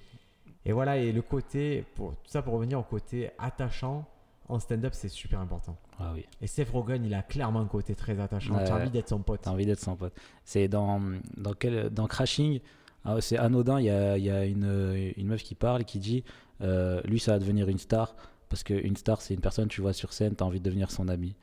[0.65, 4.07] et voilà, et le côté, pour, tout ça pour revenir au côté attachant
[4.49, 5.77] en stand-up, c'est super important.
[5.99, 6.25] Ah oui.
[6.41, 8.55] Et Seth Rogen, il a clairement un côté très attachant.
[8.55, 8.83] Ouais, tu as ouais.
[8.83, 9.41] envie d'être son pote.
[9.43, 10.15] T'as envie d'être son pote.
[10.45, 11.01] C'est dans,
[11.37, 12.61] dans, quel, dans Crashing,
[13.05, 15.99] ah, c'est anodin, il y a, il y a une, une meuf qui parle qui
[15.99, 16.25] dit
[16.61, 18.15] euh, lui, ça va devenir une star.
[18.49, 20.91] Parce qu'une star, c'est une personne tu vois sur scène, tu as envie de devenir
[20.91, 21.35] son ami.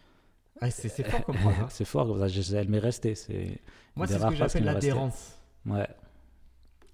[0.62, 1.56] Ah, c'est fort comme phrase.
[1.62, 1.68] hein.
[1.70, 3.16] c'est fort, comme ça, elle m'est restée.
[3.16, 3.60] C'est
[3.96, 5.38] Moi, c'est ce que j'appelle l'adhérence.
[5.66, 5.88] Ouais,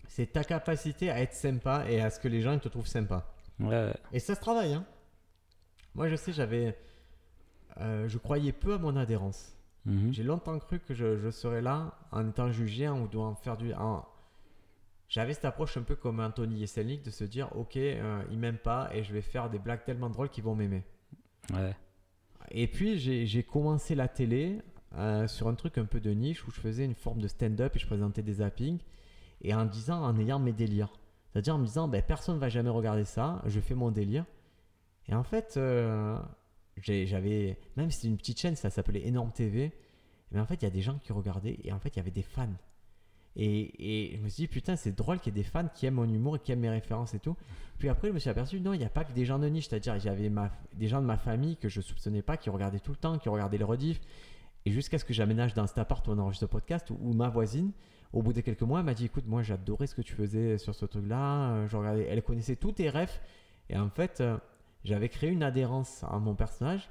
[0.08, 2.88] C'est ta capacité à être sympa et à ce que les gens ils te trouvent
[2.88, 3.25] sympa.
[3.60, 3.93] ouais.
[4.12, 4.73] Et ça se travaille.
[4.73, 4.86] Hein.
[5.93, 6.78] Moi, je sais, j'avais.
[7.80, 9.51] euh, je croyais peu à mon adhérence.
[9.86, 10.13] Mhm.
[10.13, 13.73] J'ai longtemps cru que je, je serais là en étant jugé en, ou faire du.
[13.73, 14.06] en-
[15.10, 18.58] J'avais cette approche un peu comme Anthony Yeselnik de se dire Ok, euh, il m'aime
[18.58, 20.84] pas et je vais faire des blagues tellement drôles qu'ils vont m'aimer.
[21.54, 21.75] ouais.
[22.51, 24.60] Et puis, j'ai commencé la télé
[24.97, 27.75] euh, sur un truc un peu de niche où je faisais une forme de stand-up
[27.75, 28.79] et je présentais des zappings.
[29.41, 30.93] Et en disant, en ayant mes délires.
[31.31, 34.25] C'est-à-dire en me disant, ben, personne ne va jamais regarder ça, je fais mon délire.
[35.08, 36.17] Et en fait, euh,
[36.77, 39.73] j'avais, même si c'est une petite chaîne, ça s'appelait Énorme TV.
[40.31, 41.99] Mais en fait, il y a des gens qui regardaient et en fait, il y
[41.99, 42.47] avait des fans.
[43.38, 45.95] Et, je me suis dit, putain, c'est drôle qu'il y ait des fans qui aiment
[45.95, 47.36] mon humour et qui aiment mes références et tout.
[47.78, 49.48] Puis après, je me suis aperçu, non, il n'y a pas que des gens de
[49.48, 49.67] niche.
[49.67, 50.32] C'est-à-dire, j'avais
[50.74, 53.28] des gens de ma famille que je soupçonnais pas, qui regardaient tout le temps, qui
[53.28, 54.00] regardaient les rediffs.
[54.65, 57.30] Et jusqu'à ce que j'aménage dans cet appart où on enregistre le podcast, où, ma
[57.30, 57.71] voisine,
[58.13, 60.74] au bout de quelques mois, m'a dit, écoute, moi, j'adorais ce que tu faisais sur
[60.74, 61.52] ce truc-là.
[61.52, 63.19] Euh, Je regardais, elle connaissait tous tes rêves.
[63.69, 64.38] Et en fait, euh,
[64.86, 66.89] j'avais créé une adhérence à mon personnage.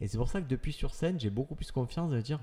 [0.00, 2.40] Et c'est pour ça que depuis sur scène, j'ai beaucoup plus confiance de dire,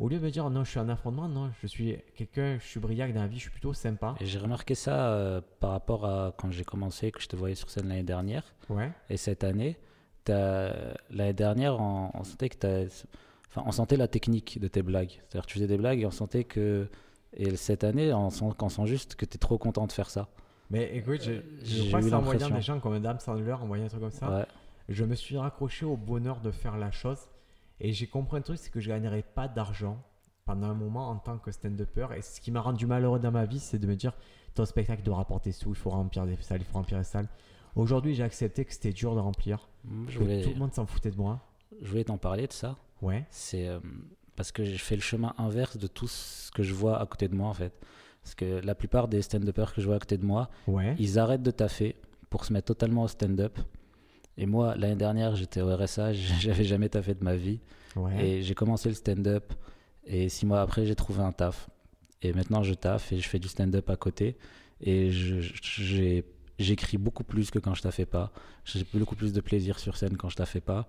[0.00, 2.66] au lieu de me dire, non, je suis un affrontement, non, je suis quelqu'un, je
[2.66, 4.14] suis briac dans la vie, je suis plutôt sympa.
[4.20, 7.54] Et j'ai remarqué ça euh, par rapport à quand j'ai commencé, que je te voyais
[7.54, 8.90] sur scène l'année dernière Ouais.
[9.10, 9.76] et cette année.
[10.28, 13.04] l'année dernière, on, on sentait que t'as-
[13.48, 15.12] enfin, on sentait la technique de tes blagues.
[15.28, 16.88] C'est-à-dire tu faisais des blagues et on sentait que.
[17.38, 20.08] Et cette année, on sent, on sent juste que tu es trop content de faire
[20.08, 20.28] ça.
[20.70, 21.42] Mais écoute, je, je
[21.82, 24.00] J'ai crois que c'est en voyant des gens comme Adam Sandler, en voyant un truc
[24.00, 24.46] comme ça, Ouais.
[24.88, 27.18] je me suis raccroché au bonheur de faire la chose.
[27.80, 30.02] Et j'ai compris un truc, c'est que je gagnerais pas d'argent
[30.44, 32.08] pendant un moment en tant que stand-upper.
[32.16, 34.12] Et ce qui m'a rendu malheureux dans ma vie, c'est de me dire,
[34.54, 37.28] ton spectacle doit rapporter sous, il faut remplir des salles, il faut remplir des salles.
[37.74, 39.68] Aujourd'hui, j'ai accepté que c'était dur de remplir,
[40.08, 41.40] Je que voulais, tout le monde s'en foutait de moi.
[41.82, 42.76] je voulais t'en parler de ça.
[43.02, 43.26] Ouais.
[43.30, 43.80] C'est euh,
[44.36, 47.28] parce que j'ai fait le chemin inverse de tout ce que je vois à côté
[47.28, 47.74] de moi en fait.
[48.22, 50.96] Parce que la plupart des stand-uppers que je vois à côté de moi, Ouais.
[50.98, 51.96] ils arrêtent de taffer
[52.30, 53.58] pour se mettre totalement au stand-up.
[54.38, 57.60] Et moi, l'année dernière, j'étais au RSA, j'avais jamais taffé de ma vie.
[57.94, 58.24] Ouais.
[58.24, 59.52] Et j'ai commencé le stand-up.
[60.04, 61.68] Et six mois après, j'ai trouvé un taf.
[62.22, 64.36] Et maintenant, je taffe et je fais du stand-up à côté.
[64.80, 65.10] Et
[66.58, 68.32] j'écris beaucoup plus que quand je taffais pas.
[68.64, 70.88] J'ai beaucoup plus de plaisir sur scène quand je taffais pas.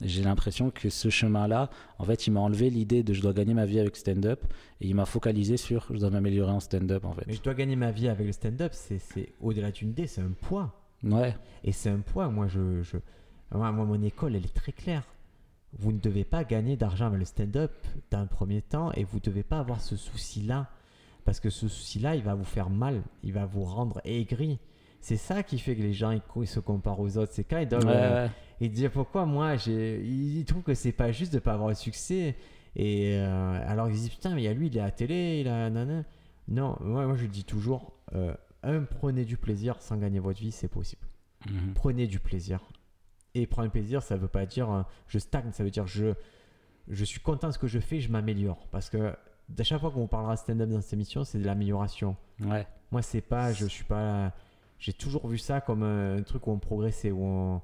[0.00, 3.54] J'ai l'impression que ce chemin-là, en fait, il m'a enlevé l'idée de je dois gagner
[3.54, 4.44] ma vie avec stand-up.
[4.80, 7.24] Et il m'a focalisé sur je dois m'améliorer en stand-up, en fait.
[7.26, 10.32] Mais je dois gagner ma vie avec le stand-up, c'est au-delà d'une idée, c'est un
[10.40, 10.74] poids.
[11.04, 12.28] Ouais, Et c'est un poids.
[12.28, 12.96] Moi, je, je-
[13.52, 15.04] moi, mon école, elle est très claire.
[15.78, 17.72] Vous ne devez pas gagner d'argent avec le stand-up
[18.10, 20.68] dans un premier temps et vous ne devez pas avoir ce souci-là.
[21.24, 23.02] Parce que ce souci-là, il va vous faire mal.
[23.22, 24.58] Il va vous rendre aigri.
[25.00, 27.32] C'est ça qui fait que les gens ils, se comparent aux autres.
[27.34, 27.84] C'est quand ils doivent.
[27.84, 28.30] ouais, euh, ouais.
[28.60, 30.00] ils disent pourquoi moi j'ai.
[30.02, 32.34] Ils trouvent que c'est pas juste de pas avoir le succès.
[32.74, 34.90] Et euh, alors ils disent putain, mais il y a lui, il est à la
[34.90, 35.70] télé, il a.
[35.70, 36.04] nanana.
[36.48, 40.52] Non, moi, moi je dis toujours euh, un, prenez du plaisir sans gagner votre vie,
[40.52, 41.02] c'est possible
[41.48, 41.74] Mhm.
[41.74, 42.60] prenez du plaisir.
[43.34, 46.14] Et prendre plaisir, ça veut pas dire euh, je stagne, ça veut dire je,
[46.88, 48.66] je suis content de ce que je fais, je m'améliore.
[48.72, 49.14] Parce que
[49.58, 52.16] à chaque fois qu'on parlera stand-up dans cette émission, c'est de l'amélioration.
[52.40, 52.66] Ouais.
[52.90, 54.32] Moi, c'est pas, je suis pas.
[54.78, 57.60] J'ai toujours vu ça comme un truc où on progressait, où on,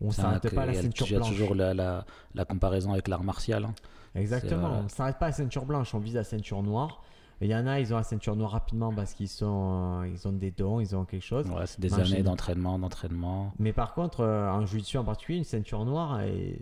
[0.00, 1.30] on s'arrête pas à la ceinture Il y a blanche.
[1.30, 3.64] toujours la, la, la comparaison avec l'art martial.
[3.64, 3.74] hein.
[4.14, 7.02] Exactement, euh, on s'arrête pas à la ceinture blanche, on vise la ceinture noire.
[7.40, 10.26] Il y en a, ils ont la ceinture noire rapidement parce qu'ils sont, euh, ils
[10.26, 11.48] ont des dons, ils ont quelque chose.
[11.50, 13.52] Ouais, c'est des années d'entraînement, d'entraînement.
[13.60, 16.60] Mais par contre, euh, en jiu-jitsu en particulier, une ceinture noire, et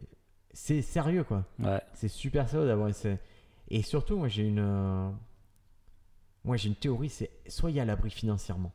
[0.53, 1.45] c'est sérieux quoi.
[1.59, 3.19] Ouais, C'est super sérieux d'avoir une.
[3.69, 4.59] Et surtout, moi j'ai une.
[4.61, 5.09] euh,
[6.45, 8.73] Moi j'ai une théorie, c'est soyez à l'abri financièrement.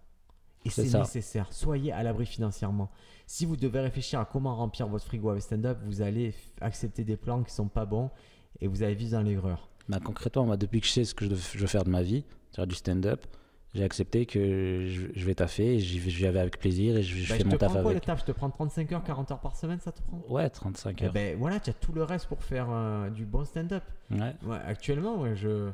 [0.66, 1.52] Et C'est nécessaire.
[1.54, 2.92] Soyez à l'abri financièrement.
[3.26, 7.18] Si vous devez réfléchir à comment remplir votre frigo avec stand-up, vous allez accepter des
[7.18, 8.12] plans qui sont pas bons
[8.60, 9.70] et vous allez vivre dans l'aigreur.
[9.90, 12.24] Bah, concrètement, moi, depuis que je sais ce que je, veux faire de ma vie,
[12.52, 13.26] c'est-à-dire du stand-up,
[13.74, 17.44] j'ai accepté que je, vais taffer, j'y vais- avec plaisir et je, je Bah, fais
[17.44, 18.06] je mon taf prends quoi le avec.
[18.06, 18.20] taf?
[18.20, 20.22] Je te prends 35 heures, 40 heures par semaine, ça te prend?
[20.30, 21.14] Ouais, 35 Eh heures.
[21.14, 23.84] ben voilà, tu as tout le reste pour faire euh, du bon stand-up.
[24.12, 24.36] Ouais.
[24.44, 25.70] Ouais, actuellement, ouais, je.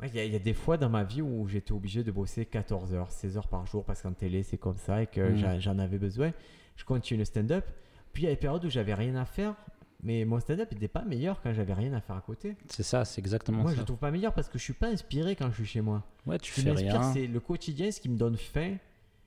[0.00, 2.46] Ouais, Il y, y a des fois dans ma vie où j'étais obligé de bosser
[2.46, 5.58] 14 heures, 16 heures par jour parce qu'en télé c'est comme ça et que j'a-
[5.58, 6.32] j'en avais besoin.
[6.76, 7.64] Je continue le stand-up.
[8.12, 9.54] Puis il y a des périodes où j'avais rien à faire,
[10.02, 12.56] mais mon stand-up n'était pas meilleur quand j'avais rien à faire à côté.
[12.68, 13.76] C'est ça, c'est exactement Moi ça.
[13.76, 15.80] je le trouve pas meilleur parce que je suis pas inspiré quand je suis chez
[15.80, 16.04] moi.
[16.26, 17.12] Ouais, tu fais rien.
[17.12, 18.76] c'est le quotidien, ce qui me donne faim,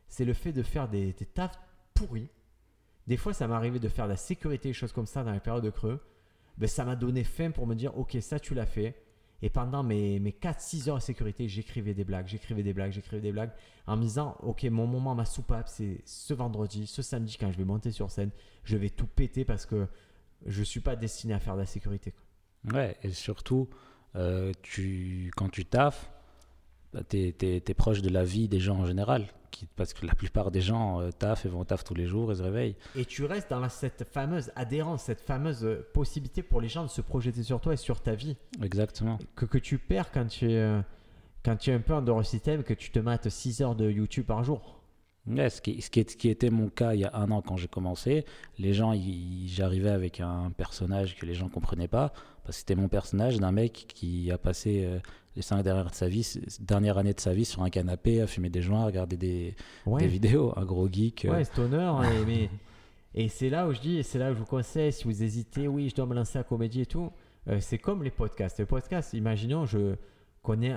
[0.08, 1.60] c'est le fait de faire des, des tafs
[1.94, 2.30] pourris.
[3.08, 5.34] Des fois, ça m'est arrivé de faire de la sécurité, des choses comme ça dans
[5.34, 6.00] les périodes de creux.
[6.58, 8.96] Ben, ça m'a donné faim pour me dire, ok, ça tu l'as fait.
[9.42, 13.22] Et pendant mes, mes 4-6 heures de sécurité, j'écrivais des blagues, j'écrivais des blagues, j'écrivais
[13.22, 13.52] des blagues,
[13.88, 17.58] en me disant, ok, mon moment, ma soupape, c'est ce vendredi, ce samedi, quand je
[17.58, 18.30] vais monter sur scène,
[18.64, 19.86] je vais tout péter parce que
[20.46, 22.12] je suis pas destiné à faire de la sécurité.
[22.12, 22.80] quoi.
[22.80, 23.70] Ouais, et surtout,
[24.16, 26.10] euh, tu, quand tu taffes,
[26.94, 29.28] bah, t'es es, proche de la vie des gens en général.
[29.52, 32.32] Qui, parce que la plupart des gens euh, taffent et vont taf tous les jours
[32.32, 32.76] et se réveillent.
[32.96, 36.84] Et tu restes dans la- cette fameuse adhérence, cette fameuse euh, possibilité pour les gens
[36.84, 38.36] de se projeter sur toi et sur ta vie.
[38.64, 39.20] Exactement.
[39.36, 40.82] que, que tu perds quand tu es, euh,
[41.46, 43.90] quand tu es un peu en dehors système, que tu te mates 6 heures de
[43.92, 44.82] YouTube par jour.
[45.26, 47.32] Ouais, ce, qui, ce, qui est- ce qui était mon cas il y a un
[47.32, 48.26] an quand j'ai commencé,
[48.60, 48.94] les gens,
[49.46, 52.10] j'arrivais avec un personnage que les gens comprenaient pas,
[52.44, 55.00] parce que c'était mon personnage d'un mec qui a passé euh,
[55.38, 56.28] les cinq dernières, de sa vie,
[56.60, 59.56] dernières années de sa vie sur un canapé, à fumer des joints, à regarder des,
[59.86, 61.24] Ouais, des vidéos, un gros geek.
[61.26, 61.92] euh, ouais stoner.
[62.04, 62.50] et, mais,
[63.16, 65.24] et c'est là où je dis, et c'est là où je vous conseille, si vous
[65.24, 67.12] hésitez, oui, je dois me lancer à comédie et tout,
[67.48, 68.60] euh, c'est comme les podcasts.
[68.60, 69.96] Les podcasts, imaginons je,
[70.42, 70.76] qu'on, ait,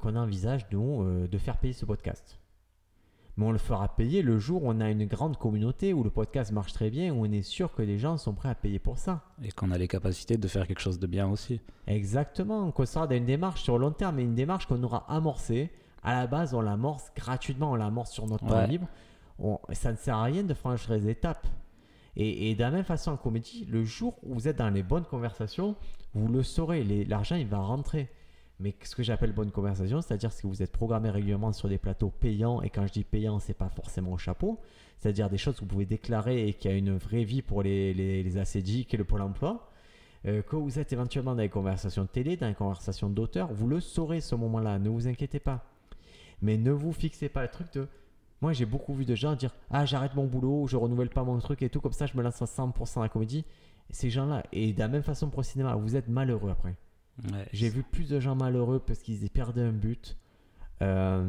[0.00, 2.40] qu'on envisage, euh, de faire payer ce podcast.
[3.36, 6.10] Mais on le fera payer le jour où on a une grande communauté, où le
[6.10, 8.78] podcast marche très bien, où on est sûr que les gens sont prêts à payer
[8.78, 9.24] pour ça.
[9.42, 11.60] et qu'on a les capacités de faire quelque chose de bien aussi.
[11.88, 15.70] Exactement, qu'on sera dans une démarche sur long terme, mais une démarche qu'on aura amorcée.
[16.02, 18.66] À la base, on l'amorce gratuitement, on l'amorce sur notre temps Ouais.
[18.68, 18.86] libre.
[19.38, 21.46] On- ça ne sert à rien de franchir les étapes.
[22.16, 24.84] Et, et de la même façon en comédie, le jour où vous êtes dans les
[24.84, 25.74] bonnes conversations,
[26.14, 28.08] vous le saurez, l'argent il va rentrer.
[28.60, 32.10] Mais ce que j'appelle bonne conversation, c'est-à-dire que vous êtes programmé régulièrement sur des plateaux
[32.10, 34.60] payants, et quand je dis payant, c'est pas forcément au chapeau,
[34.98, 37.92] c'est-à-dire des choses que vous pouvez déclarer et qui a une vraie vie pour les,
[37.94, 39.70] les, les ACDIC et le Pôle emploi.
[40.26, 43.66] Euh, que vous êtes éventuellement dans les conversations de télé, dans les conversations d'auteurs, vous
[43.68, 45.64] le saurez ce moment-là, ne vous inquiétez pas.
[46.40, 47.88] Mais ne vous fixez pas le truc de.
[48.40, 51.38] Moi, j'ai beaucoup vu de gens dire Ah, j'arrête mon boulot, je renouvelle pas mon
[51.38, 53.44] truc et tout, comme ça, je me lance à 100% dans la comédie.
[53.90, 56.74] Ces gens-là, et de la même façon pour le cinéma, vous êtes malheureux après.
[57.22, 60.16] Ouais, J'ai vu plus de gens malheureux parce qu'ils aient perdu un but.
[60.82, 61.28] Euh,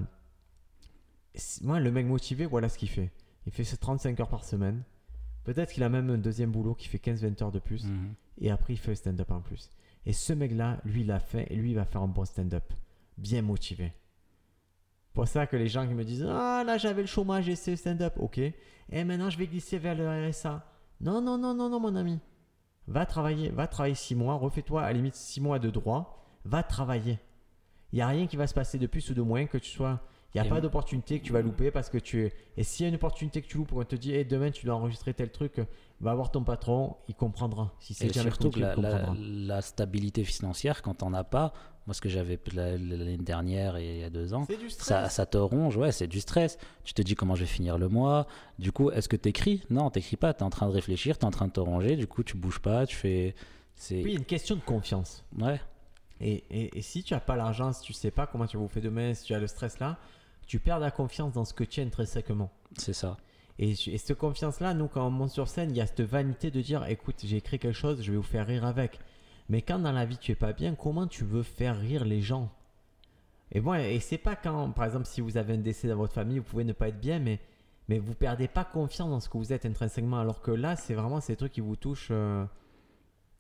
[1.62, 3.12] moi, le mec motivé, voilà ce qu'il fait.
[3.46, 4.84] Il fait ses 35 heures par semaine.
[5.44, 7.86] Peut-être qu'il a même un deuxième boulot qui fait 15-20 heures de plus.
[7.86, 8.16] Mhm.
[8.40, 9.70] Et après, il fait le stand-up en plus.
[10.06, 11.48] Et ce mec-là, lui, il l'a fait.
[11.52, 12.74] Et lui, il va faire un bon stand-up.
[13.18, 13.94] Bien motivé.
[15.14, 17.72] Pour ça que les gens qui me disent Ah, là, j'avais le chômage et c'est
[17.72, 18.16] le stand-up.
[18.18, 18.40] Ok.
[18.40, 20.66] Et maintenant, je vais glisser vers le RSA.
[21.00, 22.20] Non, non, non, non, non, mon ami.
[22.88, 23.50] Va travailler.
[23.50, 24.36] Va travailler 6 mois.
[24.36, 26.24] Refais-toi à la limite 6 mois de droit.
[26.46, 27.20] Va travailler.
[27.92, 29.70] Il n'y a rien qui va se passer de plus ou de moins que tu
[29.72, 30.02] sois.
[30.34, 32.34] Il n'y a Et pas d'opportunité que tu vas louper parce que tu es.
[32.58, 34.76] Et s'il y a une opportunité que tu loupes, on te dit demain tu dois
[34.76, 35.62] enregistrer tel truc,
[36.02, 37.74] va voir ton patron, il comprendra.
[37.80, 39.14] Si c'est surtout que la, la-
[39.56, 41.54] la stabilité financière, quand t'en as pas,
[41.88, 45.08] moi ce que j'avais la- l'année dernière et il y a deux ans, du ça,
[45.10, 46.58] ça te ronge, ouais, c'est du stress.
[46.84, 48.28] Tu te dis comment je vais finir le mois.
[48.60, 49.62] Du coup, est-ce que t'écris?
[49.70, 50.34] Non, t'écris pas.
[50.34, 51.96] T'es en train de réfléchir, t'es en train de te ranger.
[51.96, 53.36] Du coup, tu bouges pas, tu fais.
[53.76, 54.02] C'est.
[54.04, 55.24] Oui, une question de confiance.
[55.38, 55.60] Ouais,
[56.22, 58.64] Et, et- et si tu n'as pas l'argent, si tu sais pas comment tu vas
[58.64, 59.98] vous faire demain, si tu as le stress là,
[60.48, 62.52] tu perds la confiance dans ce que tu es intrinsèquement.
[62.78, 63.18] c'est ça.
[63.60, 66.52] Et, et cette confiance-là, nous, quand on monte sur scène, il y a cette vanité
[66.52, 69.00] de dire écoute, j'ai écrit quelque chose, je vais vous faire rire avec.
[69.50, 72.22] Mais quand dans la vie tu es pas bien, comment tu veux faire rire les
[72.22, 72.52] gens?
[73.52, 76.14] Et bon, et c'est pas quand, par exemple, si vous avez un décès dans votre
[76.14, 77.40] famille, vous pouvez ne pas être bien, mais,
[77.88, 80.20] mais vous perdez pas confiance dans ce que vous êtes intrinsèquement.
[80.20, 82.10] Alors que là, c'est vraiment ces trucs qui vous touchent.
[82.12, 82.44] euh,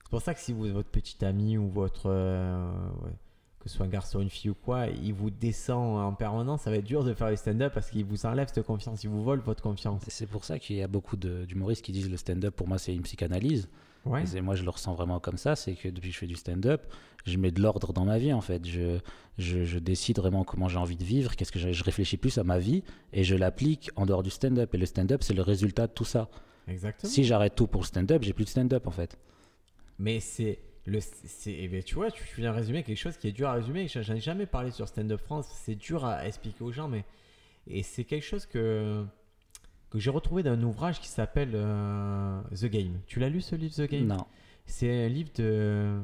[0.03, 2.03] C'est pour ça que si vous, votre petit ami ou votre.
[2.07, 2.71] euh,
[3.59, 6.69] que ce soit un garçon, une fille ou quoi, il vous descend en permanence, ça
[6.69, 9.23] va être dur de faire le stand-up parce qu'il vous enlève cette confiance, il vous
[9.23, 10.03] vole votre confiance.
[10.07, 12.93] C'est pour ça qu'il y a beaucoup d'humoristes qui disent le stand-up pour moi c'est
[12.93, 13.67] une psychanalyse.
[14.05, 14.23] Ouais.
[14.35, 16.35] Et moi je le ressens vraiment comme ça, c'est que depuis que je fais du
[16.35, 16.81] stand-up,
[17.25, 18.65] je mets de l'ordre dans ma vie en fait.
[18.65, 18.99] Je,
[19.37, 22.37] je, je décide vraiment comment j'ai envie de vivre, qu'est-ce que je, je réfléchis plus
[22.37, 24.73] à ma vie et je l'applique en dehors du stand-up.
[24.73, 26.29] Et le stand-up c'est le résultat de tout ça.
[26.67, 27.11] Exactement.
[27.11, 29.17] Si j'arrête tout pour le stand-up, j'ai plus de stand-up en fait.
[29.99, 33.27] Mais c'est le c'est eh ben, tu vois, tu, tu viens résumer quelque chose qui
[33.27, 33.87] est dur à résumer.
[33.87, 35.47] J'en j'en ai jamais parlé sur Stand Up France.
[35.63, 37.05] C'est dur à expliquer aux gens, mais
[37.67, 39.03] et c'est quelque chose que
[39.97, 42.99] que j'ai retrouvé dans un ouvrage qui s'appelle euh, The Game.
[43.07, 44.07] Tu l'as lu ce livre The Game?
[44.07, 44.25] Non.
[44.65, 45.99] C'est un livre de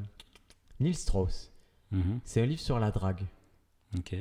[0.80, 1.52] Neil Strauss.
[1.90, 2.20] Mhm.
[2.24, 3.22] C'est un livre sur la drague.
[3.96, 4.16] Ok.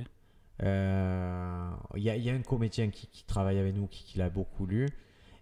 [0.64, 4.04] Euh, Il y, a, il y a un comédien qui, qui travaille avec nous qui,
[4.04, 4.88] qui l'a beaucoup lu.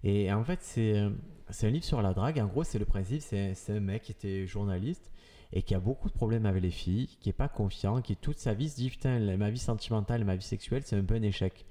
[0.03, 1.07] Et en fait, c'est
[1.49, 2.39] c'est un livre sur la drague.
[2.39, 5.11] En gros, c'est le principe c'est c'est un mec qui était journaliste
[5.51, 8.37] et qui a beaucoup de problèmes avec les filles, qui est pas confiant, qui toute
[8.37, 11.21] sa vie se dit Putain, ma vie sentimentale, ma vie sexuelle, c'est un peu un
[11.23, 11.65] échec.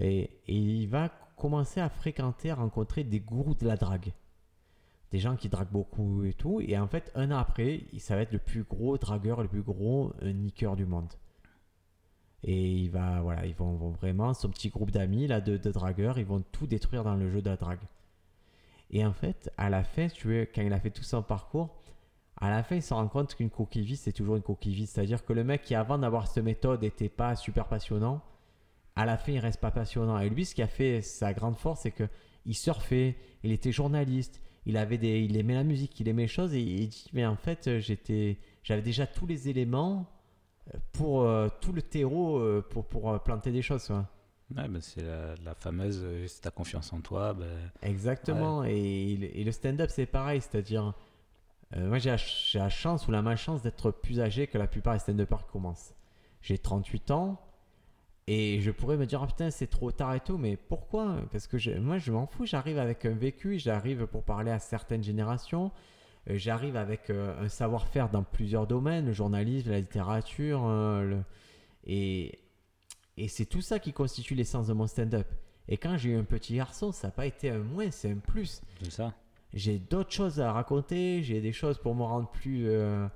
[0.00, 4.12] Et, et il va commencer à fréquenter, à rencontrer des gourous de la drague.
[5.10, 6.60] Des gens qui draguent beaucoup et tout.
[6.60, 9.62] Et en fait, un an après, ça va être le plus gros dragueur, le plus
[9.62, 11.12] gros euh, niqueur du monde.
[12.44, 16.26] Et il va, voilà, ils vont, vraiment, son petit groupe d'amis, là, de, dragueurs, ils
[16.26, 17.80] vont tout détruire dans le jeu de la drague.
[18.90, 21.74] Et en fait, à la fin, tu veux, quand il a fait tout son parcours,
[22.40, 24.86] à la fin, il se rend compte qu'une coquille vide, c'est toujours une coquille vide.
[24.86, 28.22] C'est-à-dire que le mec qui, avant d'avoir cette méthode, n'était pas super passionnant,
[28.98, 30.18] à la fin, il reste pas passionnant.
[30.18, 32.08] Et lui, ce qui a fait sa grande force, c'est que
[32.46, 36.28] il surfait, il était journaliste, il avait des, il aimait la musique, il aimait les
[36.28, 40.06] choses, et il dit, mais en fait, j'étais, j'avais déjà tous les éléments
[40.92, 43.86] pour euh, tout le terreau euh, pour, pour euh, planter des choses.
[43.86, 44.06] quoi.
[44.56, 47.46] Ouais, ben, c'est la, la fameuse euh, si t'as confiance en toi, ben,
[47.82, 48.64] Exactement.
[48.64, 50.40] Et, et le stand-up, c'est pareil.
[50.40, 50.94] C'est-à-dire,
[51.76, 52.16] euh, moi, j'ai la,
[52.54, 55.94] la chance ou la malchance d'être plus âgé que la plupart des stand-uppers qui commencent.
[56.40, 57.40] J'ai 38 ans
[58.30, 60.36] et je pourrais me dire, ah, putain, c'est trop tard et tout.
[60.38, 61.16] Mais pourquoi?
[61.32, 62.44] Parce que je- moi, je m'en fous.
[62.46, 65.70] J'arrive avec un vécu, j'arrive pour parler à certaines générations.
[66.28, 71.22] euh, J'arrive avec euh, un savoir-faire dans plusieurs domaines, le journalisme, la littérature, euh, le-
[71.86, 72.38] et,
[73.16, 75.26] et c'est tout ça qui constitue l'essence de mon stand-up.
[75.68, 78.16] Et quand j'ai eu un petit garçon, ça n'a pas été un moins, c'est un
[78.18, 78.60] plus.
[78.82, 79.14] c'est ça.
[79.54, 83.06] J'ai d'autres choses à raconter, j'ai des choses pour me rendre plus, euh,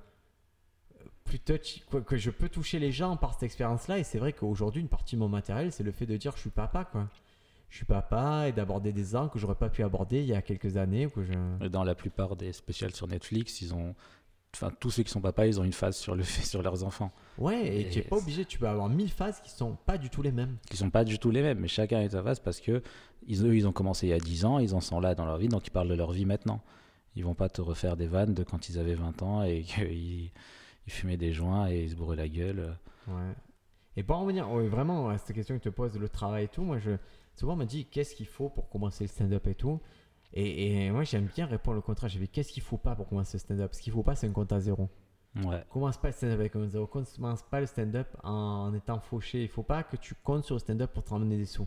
[1.24, 3.98] plus touchy, quoi, que je peux toucher les gens par cette expérience-là.
[3.98, 6.40] Et c'est vrai qu'aujourd'hui, une partie de mon matériel, c'est le fait de dire je
[6.40, 7.08] suis papa, quoi.
[7.70, 10.42] Je suis papa et d'aborder des ans que j'aurais pas pu aborder il y a
[10.42, 11.06] quelques années.
[11.06, 11.68] ou Que je...
[11.68, 13.94] Dans la plupart des spéciales sur Netflix, ils ont.
[14.54, 17.10] Enfin, tous ceux qui sont papas, ils ont une phase sur le sur leurs enfants.
[17.38, 19.96] Ouais, et, Et tu n'es pas obligé, tu peux avoir mille phases qui sont pas
[19.96, 20.58] du tout les mêmes.
[20.68, 22.82] Qui sont pas du tout les mêmes, mais chacun a sa phase parce que
[23.26, 25.24] ils, eux, ils ont commencé il y a 10 ans, ils en sont là dans
[25.24, 26.60] leur vie, donc ils parlent de leur vie maintenant.
[27.16, 30.30] Ils vont pas te refaire des vannes de quand ils avaient 20 ans et qu'ils
[30.86, 32.76] il fumait des joints et il se bourrait la gueule.
[33.08, 33.34] Ouais.
[33.96, 36.48] Et pour en revenir ouais, vraiment à cette question que te poses, le travail et
[36.48, 36.92] tout, moi, je,
[37.34, 39.80] souvent, on me dit qu'est-ce qu'il faut pour commencer le stand-up et tout.
[40.32, 42.08] Et, et moi, j'aime bien répondre le contraire.
[42.08, 43.74] J'ai dit qu'est-ce qu'il faut pas pour commencer le stand-up?
[43.74, 44.88] Ce qu'il faut pas, c'est un compte à zéro.
[45.44, 45.62] Ouais.
[45.70, 46.86] Commence pas le stand-up avec un zéro.
[46.86, 49.42] Commence pas le stand-up en étant fauché.
[49.42, 51.66] Il faut pas que tu comptes sur le stand-up pour te ramener des sous.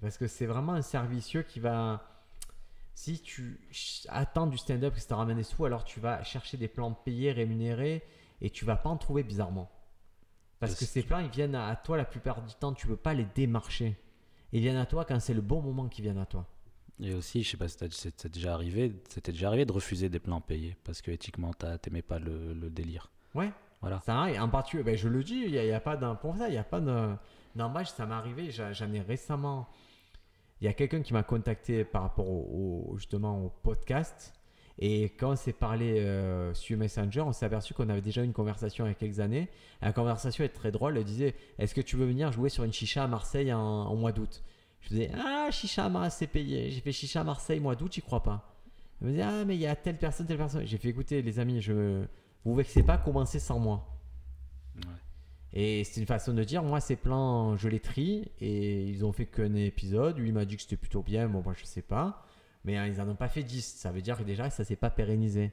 [0.00, 2.02] Parce que c'est vraiment un servicieux qui va.
[2.96, 3.60] Si tu
[4.08, 6.92] attends du stand-up que ça te ramène des sous, alors tu vas chercher des plans
[6.92, 8.02] payés, rémunérés,
[8.40, 9.70] et tu vas pas en trouver bizarrement.
[10.60, 12.96] Parce que ces plans, ils viennent à à toi la plupart du temps, tu peux
[12.96, 13.98] pas les démarcher.
[14.52, 16.46] Ils viennent à toi quand c'est le bon moment qu'ils viennent à toi.
[16.98, 17.76] Et aussi, je sais pas si
[18.16, 22.00] c'est déjà arrivé, c'était déjà arrivé de refuser des plans payés parce que éthiquement, t'aimais
[22.00, 23.10] pas le, le délire.
[23.34, 23.52] Ouais.
[23.82, 24.00] Voilà.
[24.06, 26.14] Ça en particulier, ben, je le dis, il n'y a, pas d'un.
[26.14, 26.80] Pour ça, il a pas
[28.06, 29.68] m'est arrivé, j'en ai récemment.
[30.60, 34.32] Il y a quelqu'un qui m'a contacté par rapport au, justement au podcast.
[34.78, 38.32] Et quand on s'est parlé euh, sur Messenger, on s'est aperçu qu'on avait déjà une
[38.32, 39.48] conversation il y a quelques années.
[39.80, 40.98] La conversation est très drôle.
[40.98, 44.12] Elle disait Est-ce que tu veux venir jouer sur une chicha à Marseille en, mois
[44.12, 44.42] d'août?
[44.82, 46.70] Je disais Ah, chicha à Marseille, c'est payé.
[46.70, 48.54] J'ai fait chicha à Marseille, mois d'août, j'y crois pas.
[49.00, 50.66] Elle me dit Ah, mais il y a telle personne, telle personne.
[50.66, 52.04] J'ai fait Écoutez, les amis, je
[52.44, 53.86] vous vexez pas, commencez sans moi.
[54.76, 54.92] Ouais.
[55.52, 59.12] Et c'est une façon de dire, moi ces plans, je les trie et ils ont
[59.12, 60.18] fait qu'un épisode.
[60.18, 62.24] Lui m'a dit que c'était plutôt bien, bon moi je sais pas.
[62.64, 64.76] Mais hein, ils en ont pas fait 10, ça veut dire que déjà ça s'est
[64.76, 65.52] pas pérennisé.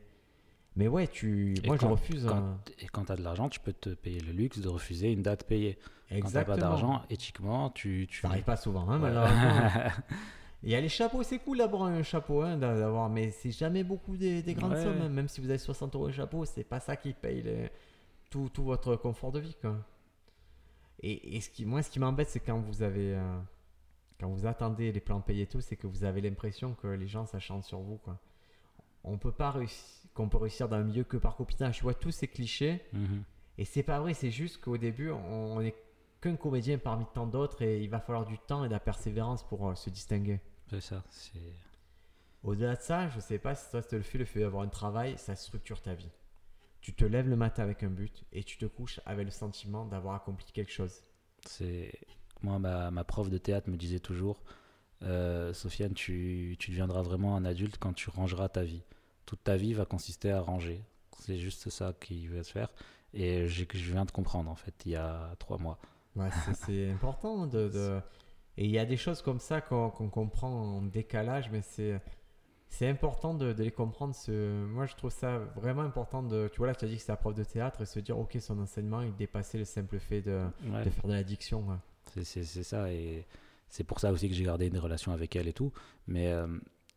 [0.76, 1.54] Mais ouais, tu...
[1.64, 2.26] Et moi je quand- refuse.
[2.28, 2.60] quand- hein.
[2.80, 5.44] Et quand t'as de l'argent, tu peux te payer le luxe de refuser une date
[5.46, 5.78] payée.
[5.78, 6.56] Quand t'as Exactement.
[6.56, 8.08] pas d'argent, éthiquement, tu.
[8.10, 8.22] tu...
[8.22, 9.92] Ça arrive pas souvent, hein, malheureusement.
[10.64, 13.52] Il y a les chapeaux, c'est cool d'avoir un chapeau, hein, d'a- d'avoir, mais c'est
[13.52, 14.84] jamais beaucoup des, des grandes Ouais.
[14.84, 15.02] sommes.
[15.04, 15.10] hein.
[15.10, 17.70] Même si vous avez 60 euros de chapeau, c'est pas ça qui paye les-
[18.34, 19.56] tout, tout votre confort de vie.
[19.62, 19.78] Quoi.
[21.02, 23.40] Et, et ce qui, moi, ce qui m'embête, c'est quand vous avez, euh,
[24.20, 27.08] quand vous attendez les plans payés et tout, c'est que vous avez l'impression que les
[27.08, 27.98] gens ça chante sur vous.
[27.98, 28.18] Quoi.
[29.04, 31.78] On peut pas réussir, qu'on peut réussir dans le milieu que par copinage.
[31.78, 32.82] Tu vois tous ces clichés.
[32.94, 33.24] Mhm.
[33.60, 35.76] Et c'est pas vrai, c'est juste qu'au début, on n'est
[36.20, 39.44] qu'un comédien parmi tant d'autres et il va falloir du temps et de la persévérance
[39.44, 40.40] pour euh, se distinguer.
[40.72, 41.04] C'est ça.
[41.12, 41.40] C'est.
[42.44, 44.70] Au-delà de ça, je sais pas si toi, ça le fait, le fait d'avoir un
[44.70, 46.10] travail, ça structure ta vie.
[46.84, 49.86] Tu te lèves le matin avec un but et tu te couches avec le sentiment
[49.86, 51.02] d'avoir accompli quelque chose.
[51.48, 51.92] C'est
[52.42, 54.44] moi ma, ma prof de théâtre me disait toujours
[55.02, 58.84] euh, Sofiane tu, tu deviendras vraiment un adulte quand tu rangeras ta vie.
[59.26, 60.82] Toute ta vie va consister à ranger.
[61.20, 62.70] C'est juste ça qui va se faire.
[63.14, 65.80] Et j'ai- je viens de comprendre en fait il y a trois mois.
[66.18, 68.02] Ouais, c'est- important de, de-
[68.58, 72.02] Et il y a des choses comme ça qu'on qu'on comprend en décalage, mais c'est
[72.74, 74.16] c'est important de, de les comprendre.
[74.16, 74.66] Ce...
[74.66, 76.50] Moi, je trouve ça vraiment important de.
[76.52, 78.18] Tu vois, là, tu as dit que c'est la prof de théâtre et se dire,
[78.18, 81.68] ok, son enseignement, il dépassait le simple fait de, Ouais, de faire de l'addiction.
[81.68, 82.24] ouais.
[82.24, 83.26] c'est ça et
[83.70, 85.72] c'est pour ça aussi que j'ai gardé une relation avec elle et tout
[86.08, 86.46] mais euh,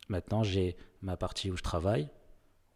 [0.08, 2.08] maintenant j'ai ma partie où je travaille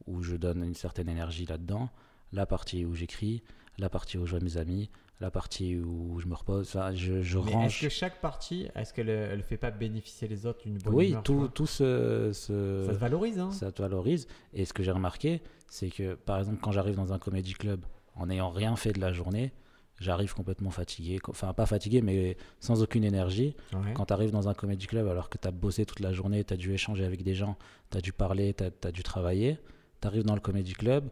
[0.07, 1.91] où je donne une certaine énergie là-dedans
[2.33, 3.43] la partie où j'écris
[3.79, 7.21] la partie où je vois mes amis la partie où je me repose enfin je,
[7.21, 10.63] je Mais range est-ce que chaque partie, est-ce qu'elle ne fait pas bénéficier les autres
[10.63, 14.27] d'une bonne Oui, tout, tout se, se- Ça se valorise, hein ça te valorise.
[14.55, 17.85] Et ce que j'ai remarqué, c'est que par exemple, quand j'arrive dans un comédie club
[18.17, 19.53] en n'ayant rien fait de la journée,
[19.99, 21.19] j'arrive complètement fatigué.
[21.29, 23.55] Enfin, pas fatigué, mais sans aucune énergie.
[23.75, 23.93] Ouais.
[23.95, 26.43] Quand tu arrives dans un comédie club alors que tu as bossé toute la journée,
[26.45, 27.57] tu as dû échanger avec des gens,
[27.91, 29.59] tu as dû parler, tu as, dû travailler,
[30.01, 31.11] tu arrives dans le comédie club,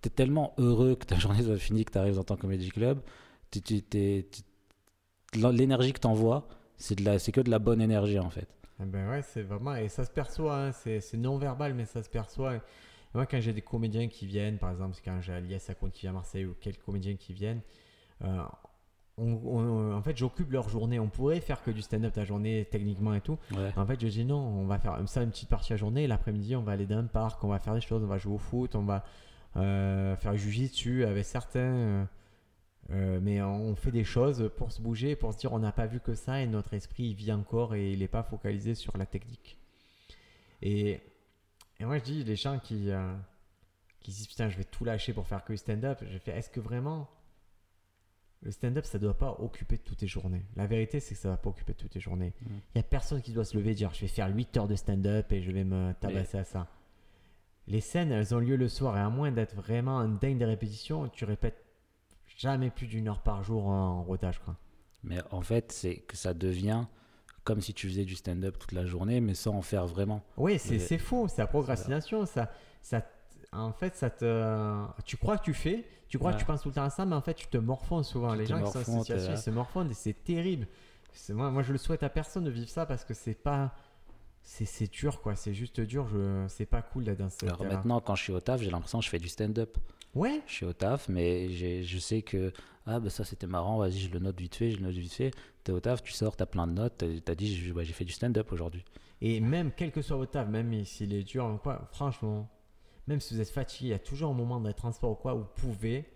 [0.00, 2.70] tu es tellement heureux que ta journée soit finie, que tu arrives dans ton comédie
[2.70, 3.00] club,
[5.34, 8.48] l'énergie que tu envoies, c'est de la- c'est que de la bonne énergie en fait.
[8.82, 9.74] Eh ben ouais, c'est vraiment.
[9.76, 12.56] Et ça se perçoit, hein, c'est c'est non-verbal, mais ça se perçoit.
[12.56, 12.60] Et
[13.14, 16.10] moi, quand j'ai des comédiens qui viennent, par exemple, quand j'ai Alias Acoun qui vient
[16.10, 17.60] à Marseille ou quelques comédiens qui viennent,
[18.24, 18.42] euh,
[19.18, 20.98] on- on- en fait, j'occupe leur journée.
[20.98, 23.36] On pourrait faire que du stand-up ta journée, techniquement et tout.
[23.54, 23.70] Ouais.
[23.76, 26.04] En fait, je dis non, on va faire ça une petite partie à journée.
[26.04, 28.16] et L'après-midi, on va aller dans un parc, on va faire des choses, on va
[28.16, 29.04] jouer au foot, on va
[29.56, 31.58] euh, faire du jiu-jitsu avec certains.
[31.60, 32.04] euh,
[32.92, 35.86] euh, mais on fait des choses pour se bouger, pour se dire on n'a pas
[35.86, 38.96] vu que ça et notre esprit il vit encore et il n'est pas focalisé sur
[38.96, 39.58] la technique.
[40.62, 41.00] Et,
[41.78, 43.14] et moi je dis les gens qui, euh,
[44.00, 46.50] qui disent putain je vais tout lâcher pour faire que du stand-up, je fais est-ce
[46.50, 47.08] que vraiment
[48.42, 50.42] le stand-up ça doit pas occuper toutes tes journées?
[50.56, 52.32] La vérité c'est que ça va pas occuper toutes tes journées.
[52.46, 52.60] Il Mm.
[52.74, 54.74] y a personne qui doit se lever et dire je vais faire 8 heures de
[54.74, 56.66] stand-up et je vais me tabasser à ça.
[57.68, 60.44] Les scènes elles ont lieu le soir et à moins d'être vraiment un dingue des
[60.44, 61.62] répétitions, tu répètes
[62.40, 64.56] jamais plus d'une heure par jour en rodage quoi.
[65.04, 66.84] Mais en fait, c'est que ça devient
[67.44, 70.22] comme si tu faisais du stand-up toute la journée, mais sans en faire vraiment.
[70.36, 72.26] Oui, c'est Mais- faux, c'est la procrastination.
[72.26, 72.50] Ça,
[72.82, 73.02] ça,
[73.52, 76.36] en fait, ça te, tu crois que tu fais, tu crois Ouais.
[76.36, 78.32] que tu penses tout le temps à ça, mais en fait, tu te morfonds souvent.
[78.32, 80.66] Tu Les gens qui sont en t'es ils se morfondent et c'est terrible.
[81.30, 83.74] Moi, moi, je le souhaite à personne de vivre ça parce que c'est pas,
[84.42, 85.34] c'est dur quoi.
[85.34, 86.06] C'est juste dur.
[86.08, 87.44] Je, c'est pas cool d'être dans ce.
[87.46, 87.70] Alors terrain.
[87.74, 89.76] maintenant, quand je suis au taf, j'ai l'impression que je fais du stand-up.
[90.14, 90.40] Ouais.
[90.46, 92.52] Je suis au taf, mais je sais que
[92.86, 95.12] ah bah ça c'était marrant, vas-y je le note vite fait, je le note vite
[95.12, 95.30] fait.
[95.62, 98.50] T'es au taf, tu sors, t'as plein de notes, t'as- dit j'ai fait du stand-up
[98.52, 98.84] aujourd'hui.
[99.20, 102.48] Et même, quel que soit votre taf, même s'il est dur quoi, franchement,
[103.06, 105.14] même si vous êtes fatigué, il y a toujours un moment dans les transports ou
[105.14, 106.06] quoi où vous pouvez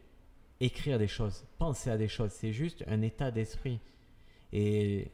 [0.60, 2.30] écrire des choses, penser à des choses.
[2.32, 3.80] C'est juste un état d'esprit.
[4.52, 5.10] Et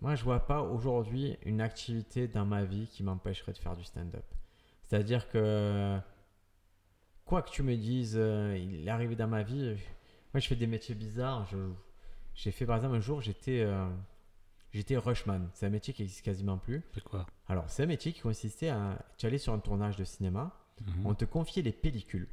[0.00, 3.84] moi, je vois pas aujourd'hui une activité dans ma vie qui m'empêcherait de faire du
[3.84, 4.24] stand-up.
[4.84, 5.96] C'est-à-dire que,
[7.32, 9.74] quoi que tu me dises, euh, il est arrivé dans ma vie,
[10.34, 11.48] moi je fais des métiers bizarres.
[12.34, 13.88] J'ai fait par exemple un jour, j'étais euh,
[14.70, 15.48] j'étais rushman.
[15.54, 16.82] C'est un métier qui existe quasiment plus.
[16.92, 17.24] C'est quoi?
[17.48, 18.98] Alors, c'est un métier qui consistait à.
[19.16, 21.06] Tu allais sur un tournage de cinéma, Mhm.
[21.06, 22.28] on te confiait les pellicules.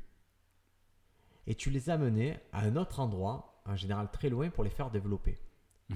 [1.48, 4.92] Et tu les amenais à un autre endroit, en général très loin, pour les faire
[4.92, 5.38] développer.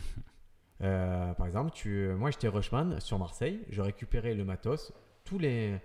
[0.81, 4.91] Euh, par exemple, tu, moi j'étais rushman sur Marseille, je récupérais le matos
[5.23, 5.79] tous les,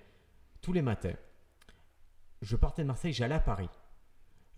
[0.61, 1.15] tous les matins.
[2.43, 3.69] Je partais de Marseille, j'allais à Paris.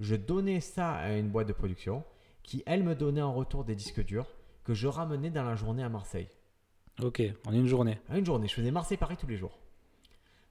[0.00, 2.04] Je donnais ça à une boîte de production
[2.42, 4.26] qui, elle, me donnait en retour des disques durs
[4.64, 6.28] que je ramenais dans la journée à Marseille.
[7.02, 7.98] Ok, en une journée.
[8.08, 8.48] À une journée.
[8.48, 9.58] Je faisais Marseille-Paris tous les jours.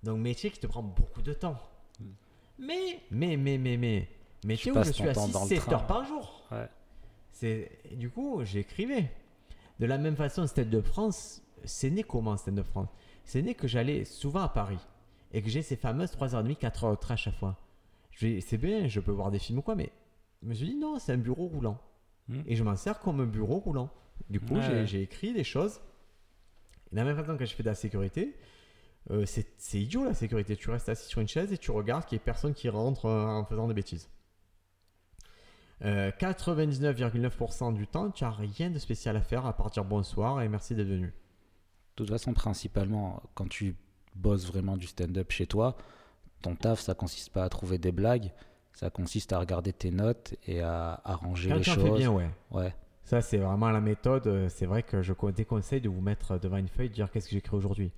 [0.04, 1.58] Donc, métier qui te prend beaucoup de temps.
[2.58, 4.08] Mais, mais, mais, mais, mais,
[4.46, 5.74] métier où je suis 6-7 train.
[5.74, 6.48] heures par jour.
[6.52, 6.68] Ouais.
[7.32, 9.12] C'est, du coup, j'écrivais.
[9.80, 12.90] De la même façon, Stand Up France, c'est né comment Stand Up France
[13.24, 14.80] C'est né que j'allais souvent à Paris
[15.32, 17.58] et que j'ai ces fameuses 3h30, 4h de train à chaque fois.
[18.16, 19.92] C'est bien, je peux voir des films ou quoi, mais
[20.44, 21.80] je me suis dit non, c'est un bureau roulant.
[22.28, 22.42] Hmm.
[22.46, 23.90] Et je m'en sers comme un bureau roulant.
[24.30, 25.80] Du coup, Ouais, j'ai, écrit des choses.
[26.92, 28.36] Et la même façon que je fais de la sécurité,
[29.12, 30.56] euh, c'est, idiot la sécurité.
[30.56, 33.06] Tu restes assis sur une chaise et tu regardes qu'il n'y ait personne qui rentre
[33.06, 34.10] euh, en faisant des bêtises.
[35.86, 40.42] Euh, 99,9% du temps, tu n'as rien de spécial à faire à part dire bonsoir
[40.42, 41.08] et merci d'être venu.
[41.08, 41.14] De
[41.96, 43.76] toute façon, principalement, quand tu
[44.16, 45.78] bosses vraiment du stand-up chez toi,
[46.42, 48.32] ton taf, ça consiste pas à trouver des blagues,
[48.74, 51.84] ça consiste à regarder tes notes et à arranger Quand les choses.
[51.84, 52.30] fais bien, ouais.
[52.52, 54.28] Ouais, Ça, c'est vraiment la méthode.
[54.28, 57.12] Euh, C'est vrai que je co- déconseille de vous mettre devant une feuille, de dire
[57.12, 57.92] qu'est-ce que j'ai écrit aujourd'hui.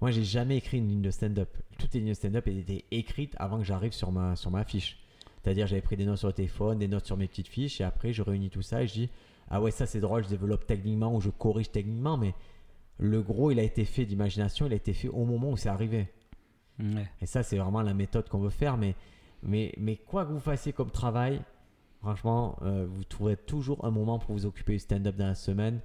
[0.00, 1.50] Moi, j'ai jamais écrit une ligne de stand-up.
[1.78, 4.98] Toutes les lignes de stand-up étaient écrites avant que j'arrive sur ma, sur ma fiche.
[5.42, 7.84] C'est-à-dire, j'avais pris des notes sur le téléphone, des notes sur mes petites fiches, et
[7.84, 9.10] après, je réunis tout ça et je dis
[9.48, 12.34] Ah ouais, ça c'est drôle, je développe techniquement ou je corrige techniquement, mais
[13.00, 15.70] le gros, il a été fait d'imagination, il a été fait au moment où c'est
[15.70, 16.12] arrivé.
[16.78, 17.08] ouais.
[17.20, 18.76] Et ça, c'est vraiment la méthode qu'on veut faire.
[18.76, 18.94] Mais,
[19.42, 21.40] mais, mais quoi que vous fassiez comme travail,
[22.02, 25.80] franchement, euh, vous trouverez toujours un moment pour vous occuper du stand-up dans la semaine.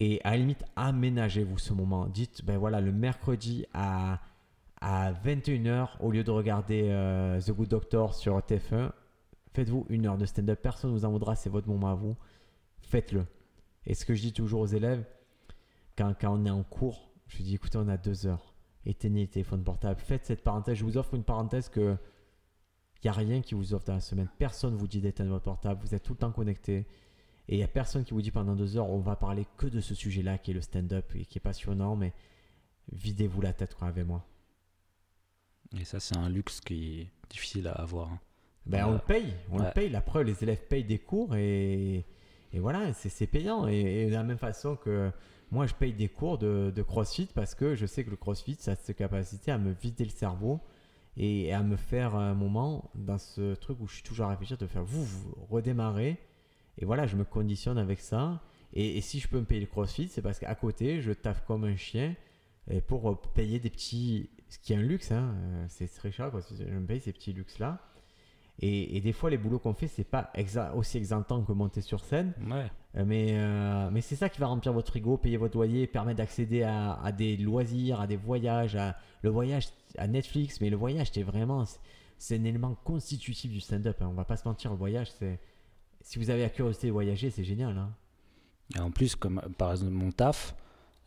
[0.00, 2.06] Et à la limite, aménagez-vous ce moment.
[2.06, 4.20] Dites, ben voilà, le mercredi à,
[4.80, 8.90] à 21h, au lieu de regarder euh, The Good Doctor sur TF1,
[9.54, 10.58] faites-vous une heure de stand-up.
[10.60, 12.16] Personne ne vous en voudra, c'est votre moment à vous.
[12.80, 13.24] Faites-le.
[13.86, 15.04] Et ce que je dis toujours aux élèves,
[15.96, 18.52] quand, quand on est en cours, je dis, écoutez, on a deux heures
[18.88, 19.98] éteignez le téléphone portable.
[20.00, 20.78] Faites cette parenthèse.
[20.78, 21.96] Je vous offre une parenthèse que
[23.02, 24.28] il n'y a rien qui vous offre dans la semaine.
[24.38, 25.80] Personne ne vous dit d'éteindre votre portable.
[25.82, 26.86] Vous êtes tout le temps connecté.
[27.48, 29.66] Et il n'y a personne qui vous dit pendant deux heures, on va parler que
[29.66, 31.96] de ce sujet-là qui est le stand-up et qui est passionnant.
[31.96, 32.12] Mais
[32.92, 34.24] videz-vous la tête quoi, avec moi.
[35.78, 38.08] Et ça, c'est un luxe qui est difficile à avoir.
[38.12, 38.20] hein.
[38.66, 38.94] Ben, on Ouais.
[38.94, 39.34] le paye.
[39.50, 39.88] On le paye.
[39.90, 42.04] La preuve, les élèves payent des cours et,
[42.52, 43.66] et voilà, c'est c'est payant.
[43.68, 45.10] Et, et de la même façon que
[45.50, 48.56] moi, je paye des cours de, de CrossFit parce que je sais que le CrossFit,
[48.58, 50.60] ça a cette capacité à me vider le cerveau
[51.16, 54.58] et à me faire un moment dans ce truc où je suis toujours à réfléchir,
[54.58, 55.06] de faire vous,
[55.48, 56.18] redémarrer.
[56.78, 58.42] Et voilà, je me conditionne avec ça.
[58.74, 61.64] Et, si je peux me payer le CrossFit, c'est parce qu'à côté, je taffe comme
[61.64, 62.14] un chien
[62.86, 64.28] pour euh, payer des petits.
[64.48, 66.30] Ce qui est un luxe, hein, euh, c'est très cher.
[66.58, 67.80] Je me paye ces petits luxes-là.
[68.60, 71.82] Et, et des fois, les boulots qu'on fait, c'est pas exa- aussi exaltant que monter
[71.82, 72.32] sur scène.
[72.50, 72.70] Ouais.
[72.96, 76.18] Euh, Mais, euh, mais c'est ça qui va remplir votre frigo, payer votre loyer, permettre
[76.18, 79.66] d'accéder à, à des loisirs, à des voyages, à le voyage
[79.98, 80.60] à Netflix.
[80.62, 81.78] Mais le voyage, c'est vraiment, c'est-
[82.18, 83.98] c'est un élément constitutif du stand-up.
[84.00, 84.08] hein.
[84.10, 85.38] On va pas se mentir, le voyage, c'est.
[86.00, 87.76] Si vous avez la curiosité de voyager, c'est génial.
[87.76, 87.90] Hein.
[88.74, 90.54] Et en plus, comme par exemple mon taf,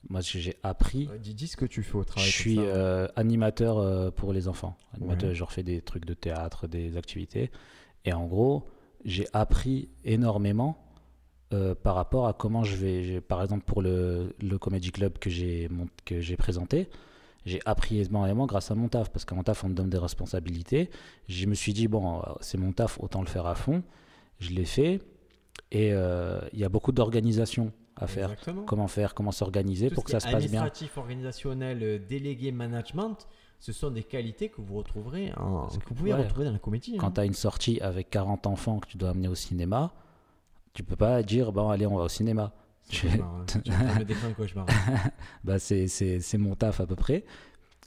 [0.09, 1.09] moi j'ai appris.
[1.19, 2.29] Dis, dis ce que tu fais au Je travail.
[2.29, 2.61] pour suis ça.
[2.61, 4.77] euh, animateur euh, pour les enfants.
[4.93, 5.35] Animateur, Ouais.
[5.35, 7.51] je fais des trucs de théâtre, des activités.
[8.05, 8.65] Et en gros,
[9.03, 10.77] j'ai appris énormément
[11.53, 13.21] euh, par rapport à comment je vais.
[13.21, 15.67] Par exemple, pour le, le Comedy Club que j'ai
[16.37, 16.87] présenté,
[17.45, 19.09] j'ai appris énormément grâce à mon taf.
[19.11, 20.89] Parce qu'à mon taf, on me donne des responsabilités.
[21.27, 23.83] Je me suis dit, bon, c'est mon taf, autant le faire à fond.
[24.39, 25.01] Je l'ai fait.
[25.71, 28.31] Et il y a beaucoup d'organisation à faire.
[28.31, 28.63] Exactement.
[28.63, 30.61] Comment faire, comment s'organiser pour que ça se passe bien.
[30.61, 33.27] Administratif, organisationnel, euh, délégué, management,
[33.59, 36.53] ce sont des qualités que vous retrouverez en, que que, vous pouvez ouais, retrouver dans
[36.53, 36.97] la comédie.
[36.97, 37.11] Quand hein.
[37.15, 39.91] tu as une sortie avec 40 enfants que tu dois amener au cinéma,
[40.73, 42.53] tu peux pas dire bon allez on va au cinéma.
[42.89, 43.07] Tu-
[44.35, 45.11] cauchemar, hein.
[45.43, 47.23] Bah c'est mon taf à peu près.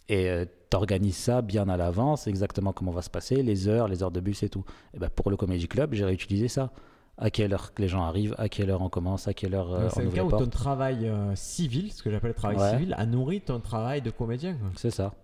[0.08, 4.02] Et euh, t'organises ça bien à l'avance, exactement comment va se passer, les heures, les
[4.02, 4.64] heures de bus et tout.
[4.94, 6.70] Et ben pour le Comedy Club, j'ai réutilisé ça.
[7.18, 9.72] À quelle heure que les gens arrivent, à quelle heure on commence, à quelle heure
[9.72, 12.70] euh, c'est le cas où ton travail euh, civil, ce que j'appelle le travail Ouais.
[12.70, 14.56] civil, a nourri ton travail de comédien.
[14.76, 15.14] C'est ça.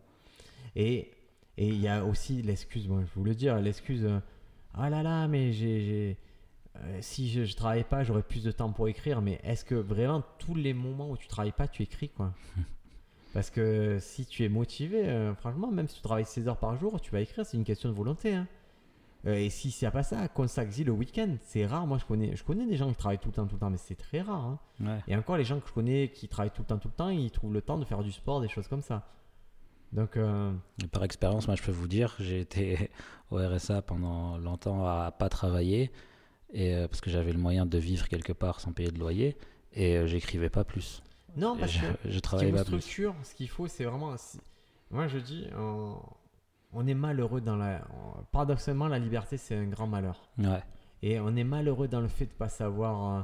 [0.77, 1.11] Et
[1.57, 4.21] et il y a aussi l'excuse, moi je vous le dire, l'excuse euh,
[4.75, 6.17] ah là là, mais j'ai.
[6.77, 9.21] euh, si je, je travaillais pas, j'aurais plus de temps pour écrire.
[9.23, 12.33] Mais est-ce que vraiment tous les moments où tu travailles pas, tu écris quoi?
[13.35, 17.01] Parce que si tu es motivé, franchement, même si tu travailles 16 heures par jour,
[17.01, 18.35] tu vas écrire, c'est une question de volonté.
[18.35, 18.47] hein.
[19.27, 21.37] Euh, et si c'est pas ça, consacre-y le week-end.
[21.43, 23.57] C'est rare, moi je connais, je connais des gens qui travaillent tout le temps, tout
[23.57, 24.45] le temps, mais c'est très rare.
[24.45, 24.59] hein.
[24.81, 25.01] Ouais.
[25.09, 27.09] Et encore, les gens que je connais qui travaillent tout le temps, tout le temps,
[27.09, 29.09] ils trouvent le temps de faire du sport, des choses comme ça.
[29.93, 30.53] Donc, euh,
[30.93, 32.91] par expérience, moi, je peux vous dire, j'ai été
[33.31, 35.91] au RSA pendant longtemps à pas travailler,
[36.53, 39.37] et, euh, parce que j'avais le moyen de vivre quelque part sans payer de loyer,
[39.73, 41.03] et euh, j'écrivais pas plus.
[41.37, 42.81] non, parce je, que je ce qui travaillais pas plus.
[42.81, 44.15] structure, ce qu'il faut, c'est vraiment.
[44.91, 45.47] Moi, je dis,
[46.73, 47.83] on est malheureux dans la.
[48.33, 50.29] Paradoxalement, la liberté, c'est un grand malheur.
[50.39, 50.63] Ouais.
[51.03, 53.19] Et on est malheureux dans le fait de pas savoir.
[53.19, 53.23] euh,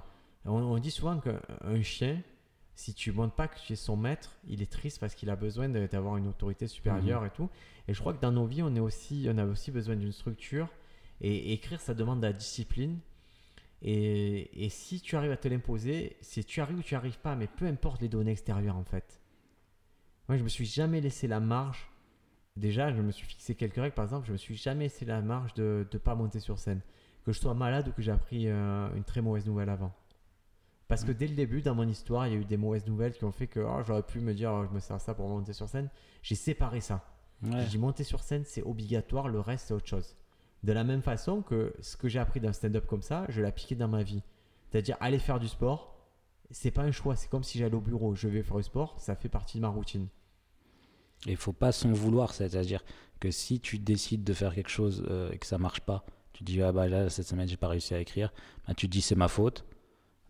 [0.50, 2.20] on, on dit souvent qu'un chien,
[2.74, 5.36] si tu montres pas que tu es son maître, il est triste parce qu'il a
[5.36, 7.26] besoin d'avoir une autorité supérieure Mhm.
[7.26, 7.50] et tout.
[7.88, 10.12] Et je crois que dans nos vies, on, est aussi, on a aussi besoin d'une
[10.12, 10.68] structure.
[11.20, 12.98] Et écrire, ça demande de la discipline.
[13.82, 17.36] Et, et si tu arrives à te l'imposer, si tu arrives ou tu arrives pas,
[17.36, 19.20] mais peu importe les données extérieures en fait.
[20.28, 21.86] Moi, je me suis jamais laissé la marge.
[22.56, 23.94] Déjà, je me suis fixé quelques règles.
[23.94, 26.80] Par exemple, je me suis jamais laissé la marge de ne pas monter sur scène.
[27.24, 29.92] Que je sois malade ou que j'ai appris euh, une très mauvaise nouvelle avant.
[30.86, 33.14] Parce que dès le début, dans mon histoire, il y a eu des mauvaises nouvelles
[33.14, 35.28] qui ont fait que oh, j'aurais pu me dire oh, je me sers ça pour
[35.28, 35.88] monter sur scène.
[36.22, 37.02] J'ai séparé ça.
[37.42, 37.60] Ouais.
[37.62, 40.16] J'ai dit monter sur scène, c'est obligatoire, le reste, c'est autre chose.
[40.62, 43.48] De la même façon que ce que j'ai appris d'un stand-up comme ça, je l'ai
[43.48, 44.22] appliqué dans ma vie.
[44.70, 45.98] C'est-à-dire aller faire du sport,
[46.50, 48.94] c'est pas un choix, c'est comme si j'allais au bureau, je vais faire du sport,
[49.00, 50.08] ça fait partie de ma routine.
[51.26, 52.84] Et il faut pas s'en vouloir, c'est-à-dire
[53.20, 56.44] que si tu décides de faire quelque chose euh, et que ça marche pas, tu
[56.44, 58.32] dis ah bah là cette semaine j'ai pas réussi à écrire,
[58.66, 59.64] bah, tu te dis c'est ma faute.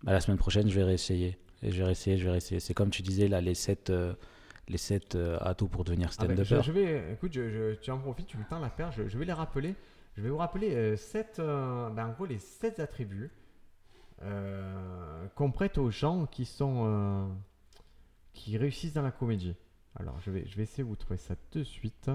[0.04, 2.60] Bah, la semaine prochaine je vais réessayer et je vais réessayer, je vais réessayer.
[2.60, 4.14] C'est comme tu disais là les sept euh,
[4.68, 6.62] les sept euh, atouts pour devenir Ah ben, stand-upper.
[6.62, 9.08] je, je vais, écoute, je, je- tu en profites, tu me tends la perche, je,
[9.08, 9.74] je vais les rappeler.
[10.16, 13.30] Je vais vous rappeler euh, sept, ben, en gros les sept attributs
[15.34, 17.30] qu'on prête aux gens qui sont
[18.32, 19.54] qui réussissent dans la comédie.
[19.96, 22.10] Alors je vais, je vais essayer de vous trouver ça de suite.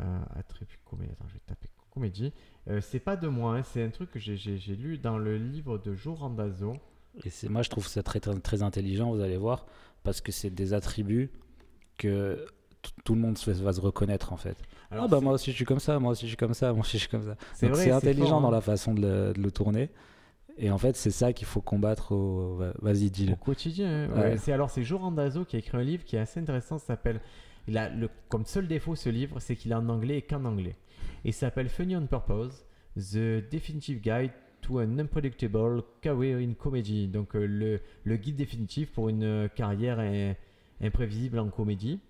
[0.00, 1.12] Euh, attributs comédie.
[1.12, 2.32] Attends, je vais taper comédie.
[2.68, 4.36] Euh, c'est pas de moi, hein, c'est un truc que j'ai-
[4.74, 6.74] lu dans le livre de Joe Randazzo.
[7.24, 9.66] Et c'est moi je trouve ça très, très très intelligent, vous allez voir,
[10.02, 11.30] parce que c'est des attributs
[11.96, 12.44] que
[13.04, 14.56] tout le monde se- va se reconnaître en fait.
[14.90, 16.72] Alors, ah bah moi aussi je suis comme ça, moi aussi je suis comme ça,
[16.72, 17.36] moi aussi je suis comme ça.
[17.54, 18.52] c'est Donc vrai, c'est intelligent fort, dans hein.
[18.52, 19.90] la façon de le, de le tourner.
[20.56, 22.54] Et en fait c'est ça qu'il faut combattre au...
[22.56, 23.32] va- Vas-y dis-le.
[23.32, 23.88] Au quotidien.
[23.88, 24.08] hein.
[24.14, 24.20] Ouais.
[24.30, 26.78] Ouais, C'est alors c'est Joe Randazzo qui a écrit un livre qui est assez intéressant.
[26.78, 27.20] Ça s'appelle.
[27.66, 30.44] Il a le comme seul défaut ce livre, c'est qu'il est en anglais et qu'en
[30.44, 30.76] anglais.
[31.24, 32.64] Et ça s'appelle Funny on Purpose:
[32.96, 34.30] The Definitive Guide
[34.60, 37.08] to an Unpredictable Career in Comedy.
[37.08, 40.34] Donc euh, le, le guide définitif pour une euh, carrière in-
[40.80, 42.00] imprévisible en comédie.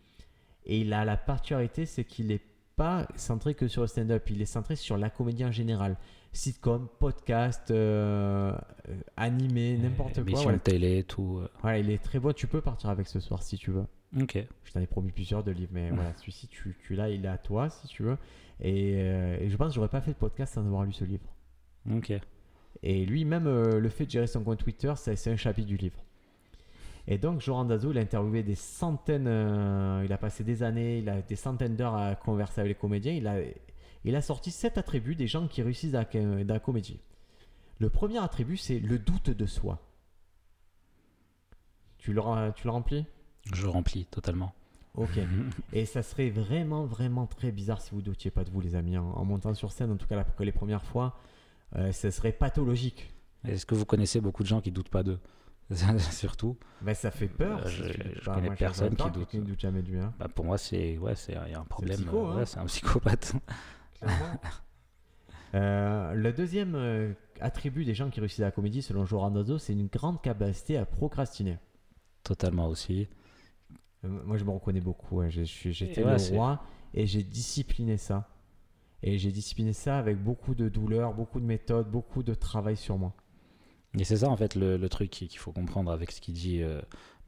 [0.66, 2.40] Et il a la particularité, c'est qu'il n'est
[2.76, 4.28] pas centré que sur le stand-up.
[4.30, 5.96] Il est centré sur la comédie en général.
[6.34, 8.52] Sitcom, podcast, euh,
[8.88, 10.22] euh, animé, n'importe quoi.
[10.22, 10.58] Émission voilà.
[10.58, 11.38] télé, tout.
[11.40, 11.48] euh.
[11.62, 12.32] Voilà, il est très bon.
[12.32, 13.84] Tu peux partir avec ce soir si tu veux.
[14.20, 14.44] Ok.
[14.64, 17.28] Je t'en ai promis plusieurs de livres, mais voilà, celui-ci, tu, tu l'as, il est
[17.28, 18.18] à toi si tu veux.
[18.60, 21.04] Et, euh, et je pense que j'aurais pas fait de podcast sans avoir lu ce
[21.04, 21.24] livre.
[21.92, 22.12] Ok.
[22.82, 25.76] Et lui, même euh, le fait de gérer son compte Twitter, c'est un chapitre du
[25.76, 26.02] livre.
[27.06, 29.28] Et donc, Joran Dazo, il a interviewé des centaines,
[30.04, 33.12] il a passé des années, il a des centaines d'heures à converser avec les comédiens.
[33.12, 33.36] Il a,
[34.04, 36.06] il a sorti sept attributs des gens qui réussissent dans
[36.46, 37.00] la, comédie.
[37.78, 39.80] Le premier attribut, c'est le doute de soi.
[41.98, 42.20] Tu le,
[42.54, 43.06] tu le remplis?
[43.52, 44.54] Je remplis totalement.
[44.94, 45.18] Ok.
[45.72, 48.96] Et ça serait vraiment, vraiment très bizarre si vous doutiez pas de vous, les amis.
[48.98, 51.18] En, en montant sur scène, en tout cas la- que les premières fois,
[51.76, 53.12] euh, ça serait pathologique.
[53.46, 55.18] Est-ce que vous connaissez beaucoup de gens qui doutent pas d'eux?
[56.10, 56.56] Surtout.
[56.82, 57.60] Ben, ça fait peur.
[57.64, 57.84] Euh, je-
[58.20, 59.32] je connais moi, personne qui doute.
[59.34, 59.98] ne doute jamais de lui.
[59.98, 60.12] hein.
[60.18, 61.96] Bah, pour moi, c'est ouais, c'est il y a un problème.
[61.96, 62.36] psycho, euh, hein.
[62.36, 63.32] ouais, c'est un psychopathe.
[65.54, 69.56] Euh, le deuxième euh, attribut des gens qui réussissent à la comédie, selon Joran Dazo,
[69.58, 71.58] c'est une grande capacité à procrastiner.
[72.24, 73.06] Totalement aussi.
[74.04, 75.22] Euh, moi, je me reconnais beaucoup.
[75.44, 78.28] suis- J'étais ouais, le roi et j'ai discipliné ça.
[79.04, 82.98] Et j'ai discipliné ça avec beaucoup de douleur, beaucoup de méthodes, beaucoup de travail sur
[82.98, 83.12] moi.
[83.96, 86.62] Et c'est ça en fait le, le truc qu'il faut comprendre avec ce qu'il dit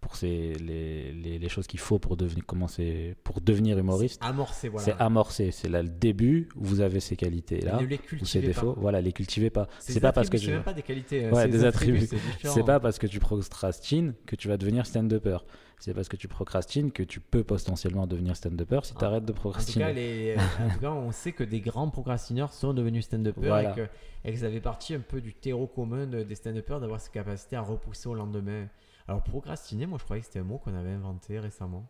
[0.06, 4.22] pour ces, les, les, les choses qu'il faut pour devenir, commencer, pour devenir humoriste.
[4.24, 4.84] Amorcé, voilà.
[4.84, 8.46] C'est amorcé, c'est là le début, vous avez ces qualités-là, ne les ou ces cultivez
[8.46, 8.80] défauts, pas.
[8.80, 9.66] voilà, les cultivez pas.
[9.80, 10.50] Ces C'est pas parce que tu...
[10.52, 11.24] même pas des qualités.
[11.24, 12.08] euh, Ouais, des attributs.
[12.44, 15.38] c'est pas parce que tu procrastines que tu vas devenir stand-upper.
[15.80, 18.98] C'est parce que tu procrastines que tu peux potentiellement devenir stand-upper si Ah.
[19.00, 19.84] tu arrêtes de En tout, procrastiner.
[19.86, 23.72] cas, les, en tout cas, on sait que des grands procrastineurs sont devenus stand-uppers Voilà.
[23.72, 23.88] et, que,
[24.24, 27.12] et que ça fait partie un peu du terreau commun de- des stand-uppers d'avoir cette
[27.12, 28.68] capacité à repousser au lendemain.
[29.08, 31.88] Alors, procrastiner, moi je croyais que c'était un mot qu'on avait inventé récemment.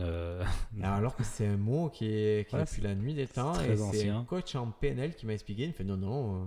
[0.00, 0.44] Euh,
[0.82, 3.72] Alors que c'est un mot qui est, qui est depuis la nuit des temps très
[3.72, 5.64] et c'est un coach en PNL qui m'a expliqué.
[5.64, 6.46] Il me fait non, non, euh,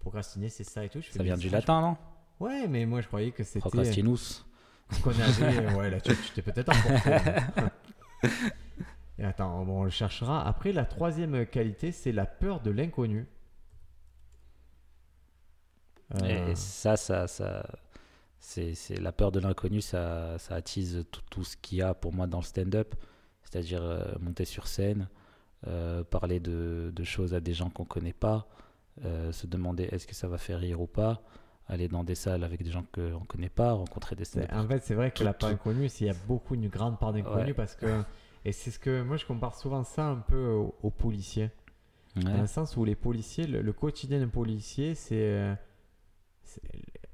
[0.00, 1.00] procrastiner c'est ça et tout.
[1.00, 1.96] Je ça vient du latin, non?
[2.40, 4.44] Ouais, mais moi je croyais que c'était Procrastinus.
[4.90, 5.74] ce qu'on avait.
[5.76, 7.10] ouais, là tu tu t'es peut-être emporté.
[9.18, 10.44] Et attends, bon, on le cherchera.
[10.46, 13.28] Après, la troisième qualité, c'est la peur de l'inconnu.
[16.16, 17.64] Euh, Et ça, ça, ça
[18.44, 22.12] c'est, la peur de l'inconnu, ça, ça attise tout, tout ce qu'il y a pour
[22.12, 22.94] moi dans le stand-up,
[23.42, 25.08] c'est-à-dire euh, monter sur scène,
[25.66, 28.46] euh, parler de, de choses à des gens qu'on connaît pas,
[29.04, 31.22] euh, se demander est-ce que ça va faire rire ou pas,
[31.68, 34.68] aller dans des salles avec des gens qu'on ne connaît pas, rencontrer des stand en
[34.68, 37.46] fait, c'est vrai que la part inconnue, il y a beaucoup, une grande part d'inconnu
[37.46, 37.54] Ouais.
[37.54, 38.02] parce que.
[38.44, 41.50] Et c'est ce que moi je compare souvent ça un peu aux, aux policiers.
[42.14, 45.56] Dans le sens où les policiers, le, le quotidien d'un policier, c'est.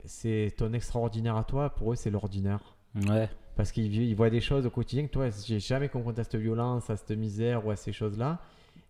[0.05, 2.77] C'est- ton extraordinaire à toi, pour eux c'est l'ordinaire.
[3.09, 6.25] ouais, Parce qu'ils ils voient des choses au quotidien que toi, j'ai jamais confronté à
[6.25, 8.41] cette violence, à cette misère ou à ces choses-là.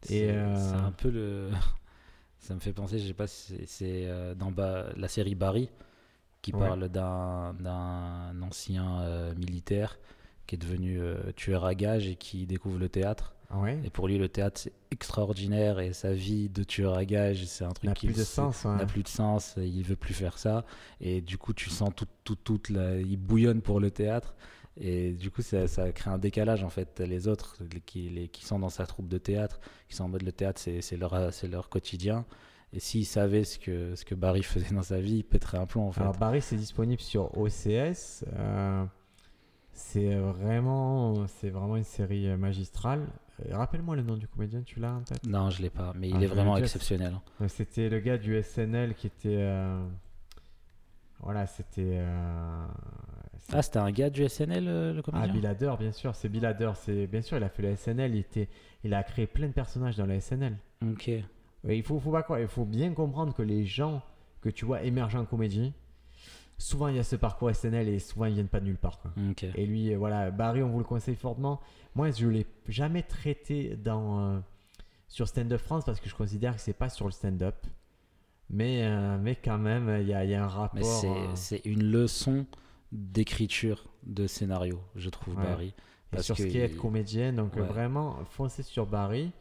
[0.03, 1.51] c'est, euh, c'est un peu le.
[2.39, 4.51] Ça me fait penser, je sais pas si c'est, euh, dans
[4.97, 5.69] la série Barry
[6.41, 6.61] qui Ouais.
[6.67, 9.99] parle d'un, d'un ancien euh, militaire
[10.47, 13.35] qui est devenu euh, tueur à gages et qui découvre le théâtre.
[13.55, 17.45] Ouais Et pour lui, le théâtre, c'est extraordinaire et sa vie de tueur à gages,
[17.47, 18.65] c'est un truc n'a qui plus de sens.
[18.65, 18.77] ouais.
[18.77, 20.65] n'a plus de sens, il veut plus faire ça.
[21.01, 24.35] Et du coup, tu sens tout, tout, toute la- il bouillonne pour le théâtre.
[24.81, 27.01] Et du coup, ça, ça crée un décalage en fait.
[27.01, 30.09] Les autres les- qui, les, qui sont dans sa troupe de théâtre, qui sont en
[30.09, 32.25] mode le théâtre, c'est leur, quotidien.
[32.73, 35.67] Et s'ils savaient ce que, ce que Barry faisait dans sa vie, ils pèteraient un
[35.67, 36.03] plomb en fait.
[36.03, 38.25] Alors Barry, c'est disponible sur OCS.
[38.33, 38.85] euh,
[39.81, 43.07] c'est vraiment, c'est vraiment une série euh, magistrale.
[43.49, 45.25] Euh, Rappelle-moi le nom du comédien, tu l'as en tête?
[45.27, 47.15] Non, je l'ai pas, mais il Ah, est vraiment exceptionnel.
[47.15, 47.23] hein.
[47.43, 49.29] Euh, C'était le gars du SNL qui était.
[49.39, 49.83] euh,
[51.21, 51.99] Voilà, c'était.
[51.99, 52.67] euh,
[53.53, 55.33] Ah, c'était un gars du SNL, le, Ah, comédien?
[55.33, 56.73] Bill Hader, bien sûr, c'est Bill Hader.
[56.75, 58.15] C'est bien sûr, il a fait le SNL.
[58.15, 58.49] Il était,
[58.85, 60.57] il a créé plein de personnages dans le SNL.
[60.83, 61.11] Ok.
[61.69, 64.03] Il faut, faut pas croire, il faut bien comprendre que les gens
[64.41, 65.75] que tu vois émerger en comédie,
[66.61, 69.01] souvent il y a ce parcours SNL et souvent ils viennent pas de nulle part.
[69.01, 69.11] quoi.
[69.57, 71.61] Et lui, euh, voilà, Barry, on vous le conseille fortement.
[71.97, 74.39] Moi, je l'ai jamais traité dans euh,
[75.09, 77.57] sur Stand Up France parce que je considère que c'est pas sur le stand-up.
[78.51, 81.03] Mais, euh, mais quand même, il y a, il y a un rapport.
[81.35, 82.47] C'est, une leçon
[82.93, 85.45] d'écriture de scénario, je trouve, Ouais.
[85.45, 85.75] Barry.
[86.17, 87.33] et sur ce qui est être comédien.
[87.33, 87.63] Donc Ouais.
[87.63, 89.33] vraiment, foncez sur Barry.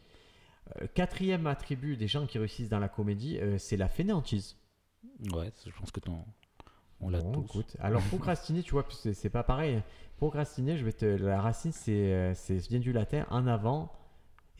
[0.93, 4.55] Quatrième attribut des gens qui réussissent dans la comédie, euh, c'est la fainéantise.
[5.34, 6.24] Ouais, je pense que ton-
[7.02, 7.45] on l'a Bon, tous.
[7.45, 7.78] écoute.
[7.80, 9.82] Alors procrastiner, tu vois, c'est c'est pas pareil.
[10.18, 13.91] Procrastiner, je vais te la racine, c'est euh, c'est vient du latin en avant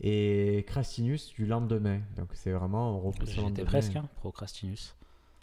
[0.00, 2.00] et crastinus du lendemain.
[2.16, 3.64] Donc c'est vraiment on repousse J'étais lendemain.
[3.64, 4.96] presque, hein, procrastinus.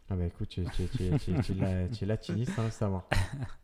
[0.09, 1.53] Ah bah écoute, tu, tu, tu,
[2.03, 3.07] es latiniste sans le savoir.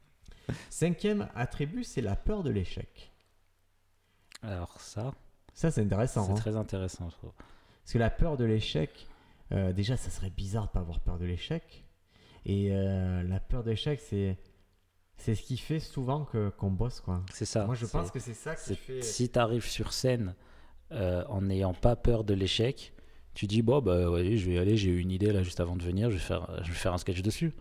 [0.70, 3.12] Cinquième attribut, c'est la peur de l'échec.
[4.42, 5.14] Alors ça,
[5.54, 6.26] Ça c'est intéressant.
[6.26, 6.36] c'est hein.
[6.36, 7.32] très intéressant, je trouve.
[7.84, 9.08] Parce que la peur de l'échec,
[9.54, 11.83] euh, déjà, ça serait bizarre de pas avoir peur de l'échec.
[12.46, 14.38] Et euh, la peur de l'échec, c'est
[15.18, 17.22] c'est ce qui fait souvent que qu'on bosse quoi.
[17.32, 17.66] C'est ça.
[17.66, 19.02] Moi, je pense que c'est ça qui c'est- fait.
[19.02, 20.36] Si tu arrives sur scène
[20.92, 22.94] euh, en n'ayant pas peur de l'échec,
[23.34, 25.60] tu dis bon bah ouais, je vais y aller, j'ai eu une idée là juste
[25.60, 27.54] avant de venir, je vais faire, je vais faire un sketch dessus.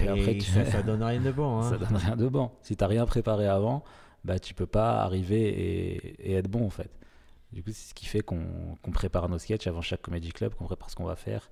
[0.00, 1.58] Et, Et après tu- ça, ça donne rien de bon.
[1.60, 1.70] Hein.
[1.70, 2.50] ça donne rien de bon.
[2.62, 3.84] Si t'as rien préparé avant,
[4.24, 6.90] bah tu peux pas arriver et, et être bon en fait.
[7.52, 8.46] Du coup, c'est ce qui fait qu'on
[8.92, 11.50] prépare nos sketchs avant chaque comédie club, qu'on prépare ce qu'on va faire,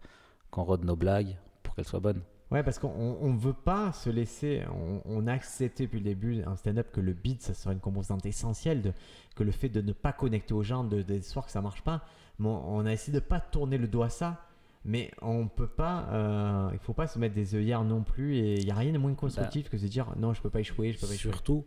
[0.50, 1.36] qu'on rôde nos blagues
[1.74, 2.22] pour qu'elles soient bonnes.
[2.50, 4.62] Ouais, parce qu'on on veut pas se laisser.
[4.70, 7.80] On, on a accepté depuis le début en stand-up que le beat, ça serait une
[7.80, 8.92] composante essentielle, de,
[9.34, 12.04] que le fait de ne pas connecter aux gens, de, soirs que ça marche pas.
[12.38, 14.46] Mais on, on a essayé de pas tourner le doigt à ça.
[14.84, 18.36] Mais on peut pas, euh, il faut pas se mettre des œillères non plus.
[18.36, 20.50] Et il y a rien de moins constructif que de se dire non, je peux
[20.50, 21.32] pas échouer, je peux pas échouer.
[21.32, 21.64] Surtout,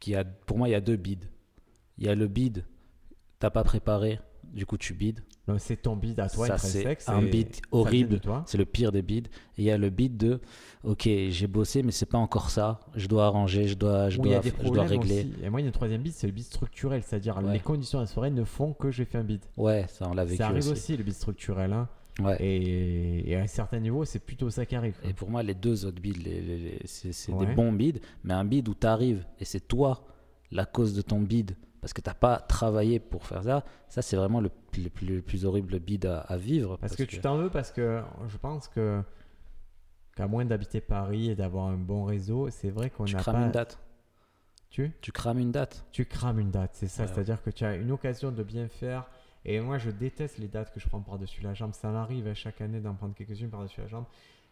[0.00, 1.26] qu'il y a, pour moi, il y a deux bides.
[1.98, 2.64] Il y a le bid,
[3.38, 4.18] t'as pas préparé,
[4.52, 5.20] du coup tu bides.
[5.58, 8.20] C'est ton bid à toi, Ça, c'est un bid horrible.
[8.46, 9.24] C'est le pire des bids.
[9.58, 10.40] Il y a le bid de
[10.84, 12.80] ok, j'ai bossé, mais c'est pas encore ça.
[12.94, 15.20] Je dois arranger, je dois, je Où dois, je dois régler.
[15.20, 15.32] aussi.
[15.42, 17.52] Et moi, il y a une troisième bid, c'est le bid structurel, c'est-à-dire Ouais.
[17.52, 19.40] les conditions de la soirée ne font que j'ai fait un bid.
[19.56, 20.70] Ouais, ça on l'a vécu Ça arrive aussi.
[20.72, 21.72] aussi, le bid structurel.
[21.72, 21.88] hein.
[22.20, 22.36] Ouais.
[22.40, 24.94] Et, et à un certain niveau, c'est plutôt ça qui arrive.
[25.00, 25.10] quoi.
[25.10, 26.12] Et pour moi, les deux autres bids,
[26.84, 27.46] c'est c'est Ouais.
[27.46, 30.04] des bons bids, mais un bid où tu arrives et c'est toi
[30.50, 34.00] la cause de ton bid parce que tu n'as pas travaillé pour faire ça, ça
[34.00, 36.78] c'est vraiment le, le plus, le plus horrible bid à, à vivre.
[36.78, 39.02] Parce, que, tu t'en veux, parce que je pense que
[40.14, 43.34] qu'à moins d'habiter Paris et d'avoir un bon réseau, c'est vrai qu'on tu n'a crames
[43.34, 43.46] pas.
[43.46, 43.78] une date.
[44.70, 44.92] Tu?
[45.00, 45.84] Tu crames une date.
[45.92, 47.02] tu crames une date, c'est ça.
[47.02, 47.08] Ouais.
[47.08, 49.10] C'est-à-dire que tu as une occasion de bien faire.
[49.44, 51.72] Et moi, je déteste les dates que je prends par-dessus la jambe.
[51.74, 54.04] Ça m'arrive à chaque année d'en prendre quelques-unes par-dessus la jambe.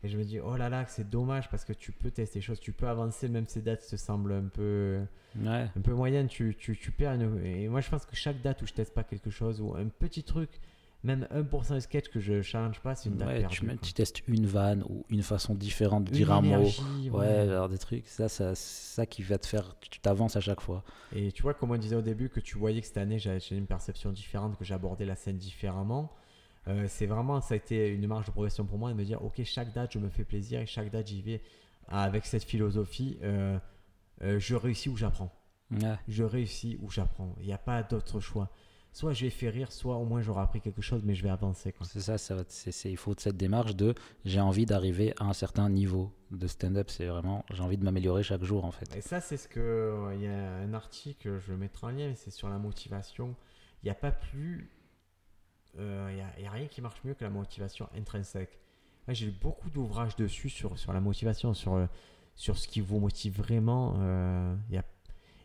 [0.02, 2.42] Et je me dis, oh là là, c'est dommage parce que tu peux tester des
[2.42, 5.00] choses, tu peux avancer, même ces dates te semblent un peu,
[5.38, 5.68] Ouais.
[5.76, 6.26] un peu moyennes.
[6.28, 7.44] Tu, tu, tu perds une.
[7.44, 9.88] Et moi, je pense que chaque date où je teste pas quelque chose ou un
[9.88, 10.48] petit truc,
[11.04, 13.56] même 1% de sketch que je challenge pas, c'est une date Ouais, perdue.
[13.58, 13.74] tu, quoi.
[13.82, 16.46] tu testes une vanne ou une façon différente de Une dire un mot.
[16.48, 20.36] énergie, Ouais, alors des trucs, ça, ça, c'est ça qui va te faire, tu t'avances
[20.36, 20.82] à chaque fois.
[21.14, 23.40] Et tu vois, comme on disait au début, que tu voyais que cette année, j'avais
[23.40, 26.10] j'ai une perception différente, que j'abordais la scène différemment.
[26.70, 29.22] Euh, c'est vraiment, ça a été une marge de progression pour moi de me dire,
[29.24, 31.42] ok, chaque date, je me fais plaisir et chaque date, j'y vais
[31.88, 33.18] avec cette philosophie.
[33.22, 33.58] euh,
[34.22, 35.32] euh, je réussis ou j'apprends.
[35.70, 35.96] Ouais.
[36.08, 37.34] Je réussis ou j'apprends.
[37.40, 38.50] Il n'y a pas d'autre choix.
[38.92, 41.30] Soit je vais faire rire, soit au moins j'aurai appris quelque chose, mais je vais
[41.30, 41.72] avancer.
[41.82, 42.34] C'est ça, ça
[42.84, 43.94] il faut cette démarche de
[44.24, 46.90] j'ai envie d'arriver à un certain niveau de stand-up.
[46.90, 48.96] C'est vraiment, j'ai envie de m'améliorer chaque jour en fait.
[48.96, 50.10] Et ça, c'est ce que.
[50.14, 53.36] Il y a un article, je le mettrai en lien, mais c'est sur la motivation.
[53.82, 54.70] Il n'y a pas plus.
[55.78, 58.58] Euh, Il n'y a, rien qui marche mieux que la motivation intrinsèque.
[59.08, 61.86] J'ai lu beaucoup d'ouvrages dessus sur, sur la motivation, sur, euh,
[62.34, 63.94] sur ce qui vous motive vraiment.
[63.98, 64.54] euh,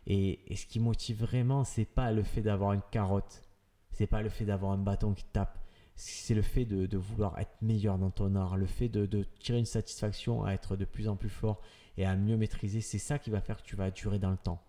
[0.06, 3.42] et, ce qui motive vraiment, c'est pas le fait d'avoir une carotte.
[3.90, 5.58] C'est pas le fait d'avoir un bâton qui tape.
[5.96, 8.56] C'est le fait de, de vouloir être meilleur dans ton art.
[8.56, 11.60] Le fait de, de tirer une satisfaction à être de plus en plus fort
[11.96, 14.36] et à mieux maîtriser, c'est ça qui va faire que tu vas durer dans le
[14.36, 14.62] temps.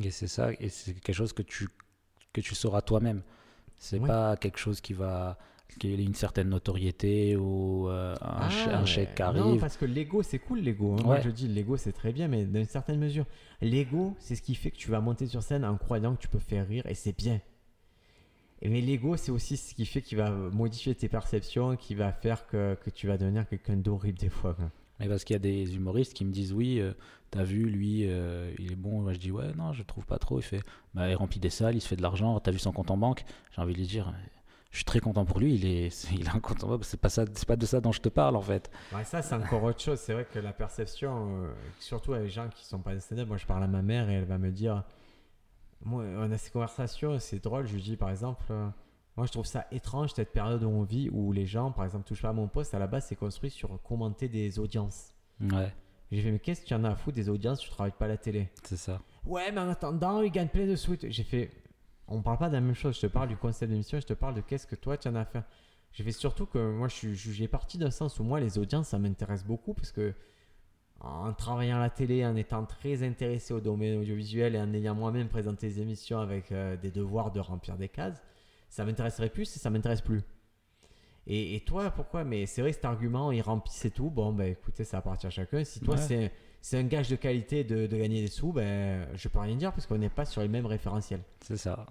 [0.00, 1.68] Et c'est ça, et c'est quelque chose que tu,
[2.32, 3.22] que tu sauras toi-même.
[3.78, 4.06] C'est Ouais.
[4.08, 5.38] pas quelque chose qui va.
[5.78, 9.60] qui ait une certaine notoriété ou euh, un, Ah, chèque qui Non, arrive.
[9.60, 10.94] parce que l'ego, c'est cool l'ego.
[10.98, 11.02] hein.
[11.04, 13.26] Moi, je dis l'ego, c'est très bien, mais dans une certaine mesure,
[13.60, 16.26] l'ego, c'est ce qui fait que tu vas monter sur scène en croyant que tu
[16.28, 17.40] peux faire rire et c'est bien.
[18.62, 22.46] Mais l'ego, c'est aussi ce qui fait qu'il va modifier tes perceptions, qui va faire
[22.48, 24.54] que, que tu vas devenir quelqu'un d'horrible des fois.
[24.54, 24.70] quoi.
[25.00, 26.92] Mais parce qu'il y a des humoristes qui me disent oui, euh,
[27.30, 29.00] t'as vu, lui, euh, il est bon.
[29.00, 30.38] Moi, je dis ouais, non, je trouve pas trop.
[30.38, 30.62] Il fait,
[30.94, 32.38] bah, il remplit des salles, il se fait de l'argent.
[32.40, 33.24] T'as vu son compte en banque?
[33.54, 34.12] J'ai envie de lui dire,
[34.70, 35.54] je suis très content pour lui.
[35.54, 36.84] Il est, il a un compte en banque.
[36.84, 38.70] C'est pas ça, c'est pas de ça dont je te parle en fait.
[39.04, 40.00] Ça, c'est encore autre chose.
[40.00, 43.28] C'est vrai que la perception, euh, surtout avec les gens qui sont pas de stand-up,
[43.28, 44.84] moi je parle à ma mère et elle va me dire
[45.86, 47.66] on a ces conversations, c'est drôle.
[47.68, 48.52] Je lui dis par exemple,
[49.18, 52.06] moi je trouve ça étrange cette période où on vit où les gens, par exemple,
[52.06, 52.72] touchent pas à mon poste.
[52.72, 55.12] À la base, c'est construit sur commenter des audiences.
[55.40, 55.74] Ouais,
[56.12, 58.04] J'ai fait Mais qu'est-ce qu'il y en a à foutre des audiences Tu travailles pas
[58.04, 58.48] à la télé?
[58.62, 59.02] c'est ça.
[59.26, 60.96] Ouais, mais en attendant, ils gagnent plein de sous.
[61.02, 61.50] J'ai fait,
[62.06, 62.94] on parle pas de la même chose.
[62.94, 65.16] Je te parle du concept d'émission, je te parle de qu'est-ce que toi tu en
[65.16, 65.42] as à faire.
[65.92, 68.86] J'ai fait surtout que moi, je suis jugé parti d'un sens où moi, les audiences,
[68.88, 70.14] ça m'intéresse beaucoup parce que
[71.00, 74.94] en travaillant à la télé, en étant très intéressé au domaine audiovisuel et en ayant
[74.94, 78.22] moi-même présenté des émissions avec euh, des devoirs de remplir des cases,
[78.68, 80.22] ça m'intéresserait plus et ça m'intéresse plus.
[81.26, 82.24] Et, et toi, pourquoi?
[82.24, 84.08] Mais c'est vrai, cet argument, il remplissait tout.
[84.10, 85.62] Bon, ben écoutez, ça appartient à chacun.
[85.64, 86.32] Si toi, Ouais.
[86.62, 89.72] c'est un gage de qualité de, de gagner des sous, ben, je peux rien dire
[89.72, 91.22] parce qu'on n'est pas sur les mêmes référentiels.
[91.42, 91.84] C'est ça.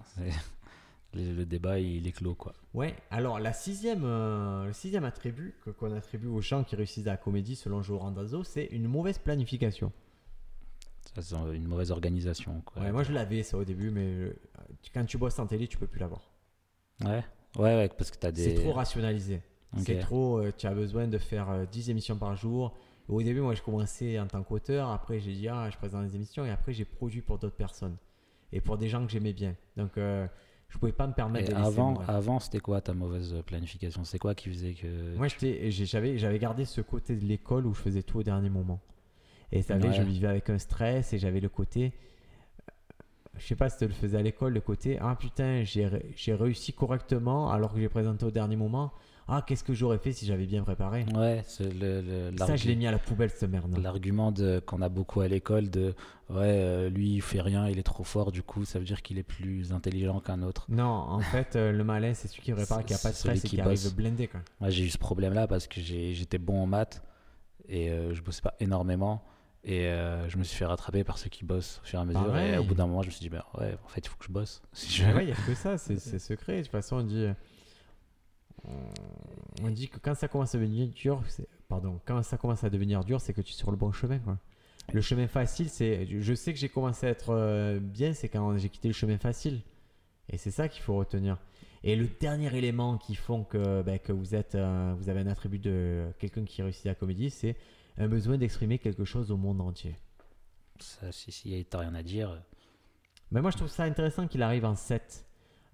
[1.14, 2.52] Le, le débat, il est clos quoi.
[2.74, 7.06] Ouais, alors la sixième, euh, le sixième attribut que- qu'on attribue aux gens qui réussissent
[7.06, 9.90] à la comédie selon Joe Randazzo, c'est une mauvaise planification.
[11.14, 12.60] Ça, c'est une mauvaise organisation.
[12.66, 12.82] Quoi.
[12.82, 14.32] Ouais, moi je l'avais ça au début, mais euh,
[14.82, 16.20] tu- quand tu bosses en télé, tu peux plus l'avoir.
[17.04, 17.24] Ouais,
[17.56, 18.42] ouais, ouais, parce que t'as des.
[18.44, 19.40] C'est trop rationalisé.
[19.76, 22.74] C'est trop, euh, tu as besoin de faire euh, 10 émissions par jour.
[23.08, 26.14] Au début, moi je commençais en tant qu'auteur, après j'ai dit, ah, je présente des
[26.16, 27.96] émissions, et après j'ai produit pour d'autres personnes.
[28.52, 29.54] Et pour des gens que j'aimais bien.
[29.76, 30.26] Donc euh,
[30.68, 34.04] je pouvais pas me permettre Et de avant, avant c'était quoi ta mauvaise planification?
[34.04, 35.16] C'est quoi qui faisait que.
[35.16, 38.80] Moi, j'avais j'avais gardé ce côté de l'école où je faisais tout au dernier moment.
[39.52, 39.94] Et tu savais, Ouais.
[39.94, 41.92] je vivais avec un stress et j'avais le côté.
[43.38, 46.12] Je sais pas si tu le faisais à l'école, le côté Ah putain, j'ai ré-
[46.16, 48.92] j'ai réussi correctement alors que j'ai présenté au dernier moment.
[49.30, 51.04] Ah, qu'est-ce que j'aurais fait si j'avais bien préparé?
[51.14, 53.78] Ouais, c'est le, le- Ça, je l'ai mis à la poubelle, cette merde.
[53.82, 54.32] L'argument
[54.64, 55.94] qu'on a beaucoup à l'école de
[56.30, 59.02] ouais, euh, lui il fait rien, il est trop fort, du coup ça veut dire
[59.02, 60.64] qu'il est plus intelligent qu'un autre.
[60.70, 63.44] Non, en fait, euh, le malin, c'est celui qui prépare, qui a pas de stress
[63.44, 63.66] et qui bosse.
[63.66, 64.28] arrive blindé.
[64.28, 64.40] Quoi.
[64.60, 67.02] Moi j'ai eu ce problème là parce que j'étais bon en maths
[67.68, 69.22] et euh, je bossais pas énormément
[69.64, 72.04] et euh, je me suis fait rattraper par ceux qui bossent au fur et à
[72.04, 72.52] mesure Pareil.
[72.54, 74.16] et au bout d'un moment je me suis dit bah, ouais en fait il faut
[74.16, 74.62] que je bosse.
[74.72, 76.58] Si je- ouais, il n'y a que ça, c'est secret.
[76.58, 77.26] De toute façon, on dit,
[78.64, 82.64] on- on dit que quand ça commence à devenir dur, c'est- pardon, quand ça commence
[82.64, 84.18] à devenir dur, c'est que tu es sur le bon chemin.
[84.18, 84.38] Quoi.
[84.92, 88.56] Le chemin facile, c'est, je sais que j'ai commencé à être euh, bien, c'est quand
[88.58, 89.60] j'ai quitté le chemin facile.
[90.30, 91.38] Et c'est ça qu'il faut retenir.
[91.84, 95.26] Et le dernier élément qui font que, ben, que vous, êtes, euh, vous avez un
[95.26, 97.56] attribut de quelqu'un qui réussit la comédie, c'est
[97.98, 99.96] un besoin d'exprimer quelque chose au monde entier.
[100.78, 102.40] Ça, si, si t'as rien à dire.
[103.30, 105.24] Mais moi, je trouve ça intéressant qu'il arrive en 7.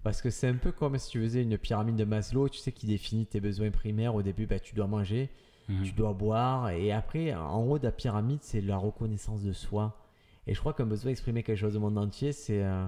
[0.03, 2.71] Parce que c'est un peu comme si tu faisais une pyramide de Maslow, tu sais,
[2.71, 4.13] qui définit tes besoins primaires.
[4.15, 5.29] Au début, ben, tu dois manger,
[5.67, 5.83] Mhm.
[5.83, 6.69] tu dois boire.
[6.69, 9.99] Et après, en haut de la pyramide, c'est la reconnaissance de soi.
[10.47, 12.85] Et je crois qu'un besoin d'exprimer quelque chose au monde entier, c'est euh,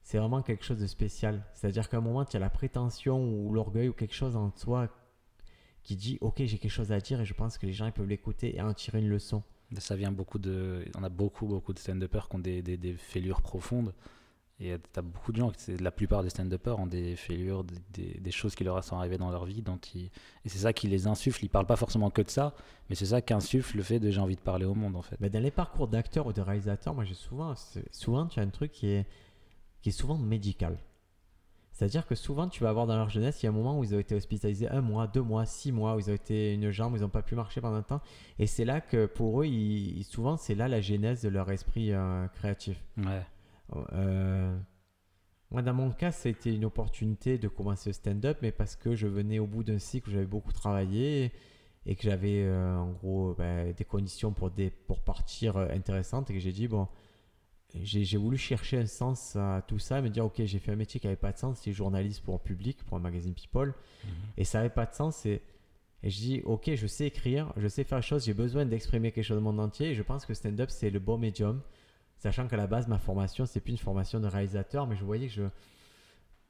[0.00, 1.42] c'est vraiment quelque chose de spécial.
[1.54, 4.88] C'est-à-dire qu'à un moment, tu as la prétention ou l'orgueil ou quelque chose en toi
[5.84, 7.92] qui dit Ok, j'ai quelque chose à dire et je pense que les gens ils
[7.92, 9.42] peuvent l'écouter et en tirer une leçon.
[9.78, 10.84] Ça vient beaucoup de.
[10.96, 13.92] On a beaucoup, beaucoup de stand-uppers qui ont des, des, des fêlures profondes.
[14.60, 18.30] Et t'as beaucoup de gens, la plupart des stand-uppers ont des fêlures, des, des- des
[18.30, 19.62] choses qui leur sont arrivées dans leur vie.
[19.62, 20.10] Dont ils-
[20.44, 21.44] Et c'est ça qui les insuffle.
[21.44, 22.54] Ils parlent pas forcément que de ça,
[22.88, 25.16] mais c'est ça qu'insuffle le fait de j'ai envie de parler au monde en fait.
[25.20, 27.54] Mais dans les parcours d'acteurs ou de réalisateurs, moi j'ai souvent,
[27.90, 29.06] souvent tu as un truc qui est,
[29.82, 30.78] qui est souvent médical.
[31.74, 33.84] C'est-à-dire que souvent tu vas avoir dans leur jeunesse, il y a un moment où
[33.84, 36.70] ils ont été hospitalisés un mois, deux mois, six mois, où ils ont été une
[36.70, 38.00] jambe, où ils n'ont pas pu marcher pendant un temps.
[38.38, 41.92] Et c'est là que pour eux, ils- souvent c'est là la genèse de leur esprit
[41.92, 42.80] euh, créatif.
[42.96, 43.22] Ouais.
[43.92, 44.56] Euh,
[45.50, 49.06] moi, dans mon cas, c'était une opportunité de commencer le stand-up, mais parce que je
[49.08, 51.32] venais au bout d'un cycle où j'avais beaucoup travaillé
[51.86, 56.34] et que j'avais euh, en gros ben, des conditions pour, des, pour partir intéressantes et
[56.34, 56.86] que j'ai dit, bon,
[57.82, 61.00] j'ai voulu chercher un sens à tout ça me dire, ok, j'ai fait un métier
[61.00, 64.10] qui n'avait pas de sens, c'est journaliste pour un public, pour un magazine People, Mhm.
[64.36, 65.26] et ça n'avait pas de sens.
[65.26, 65.42] Et,
[66.02, 69.10] et je dis, ok, je sais écrire, je sais faire les choses, j'ai besoin d'exprimer
[69.10, 69.90] quelque chose au monde entier.
[69.90, 71.60] Et je pense que stand-up, c'est le bon médium.
[72.18, 75.26] Sachant qu'à la base, ma formation, c'est plus une formation de réalisateur, mais je voyais
[75.26, 75.42] que je,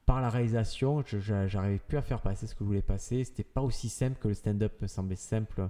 [0.07, 1.03] par la réalisation,
[1.47, 3.25] j'arrivais plus à faire passer ce que je voulais passer.
[3.25, 5.69] C'était pas aussi simple que le stand-up me semblait simple.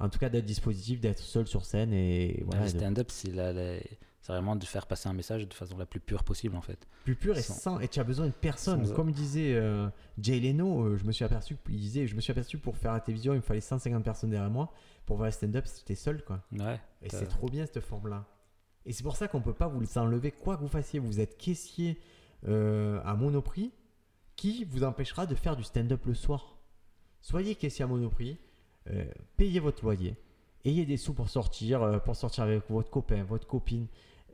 [0.00, 3.52] En tout cas, d'être dispositif, d'être seul sur scène et voilà, le stand-up, c'est la-
[3.52, 3.78] la-
[4.26, 6.88] c'est vraiment de faire passer un message de façon la plus pure possible en fait.
[7.04, 7.78] plus pur et Sans-.
[7.78, 8.84] Et tu as besoin de personne.
[8.84, 12.20] sans- Comme disait euh, Jay Leno, euh, je me suis aperçu, il disait, je me
[12.20, 14.72] suis aperçu pour faire la télévision, il me fallait 150 personnes derrière moi.
[15.04, 16.42] Pour faire le stand-up, c'était seul, quoi.
[16.50, 16.80] Ouais.
[17.02, 18.24] Et c'est trop bien cette forme-là.
[18.84, 20.98] Et c'est pour ça qu'on peut pas vous le enlever, quoi que vous fassiez.
[20.98, 22.00] Vous êtes caissier
[22.48, 23.70] euh, à Monoprix,
[24.34, 26.58] qui vous empêchera de faire du stand-up le soir?
[27.20, 28.38] Soyez caissier à Monoprix,
[29.36, 30.16] payez votre loyer,
[30.64, 33.86] ayez des sous pour sortir, pour sortir avec votre copain, votre copine,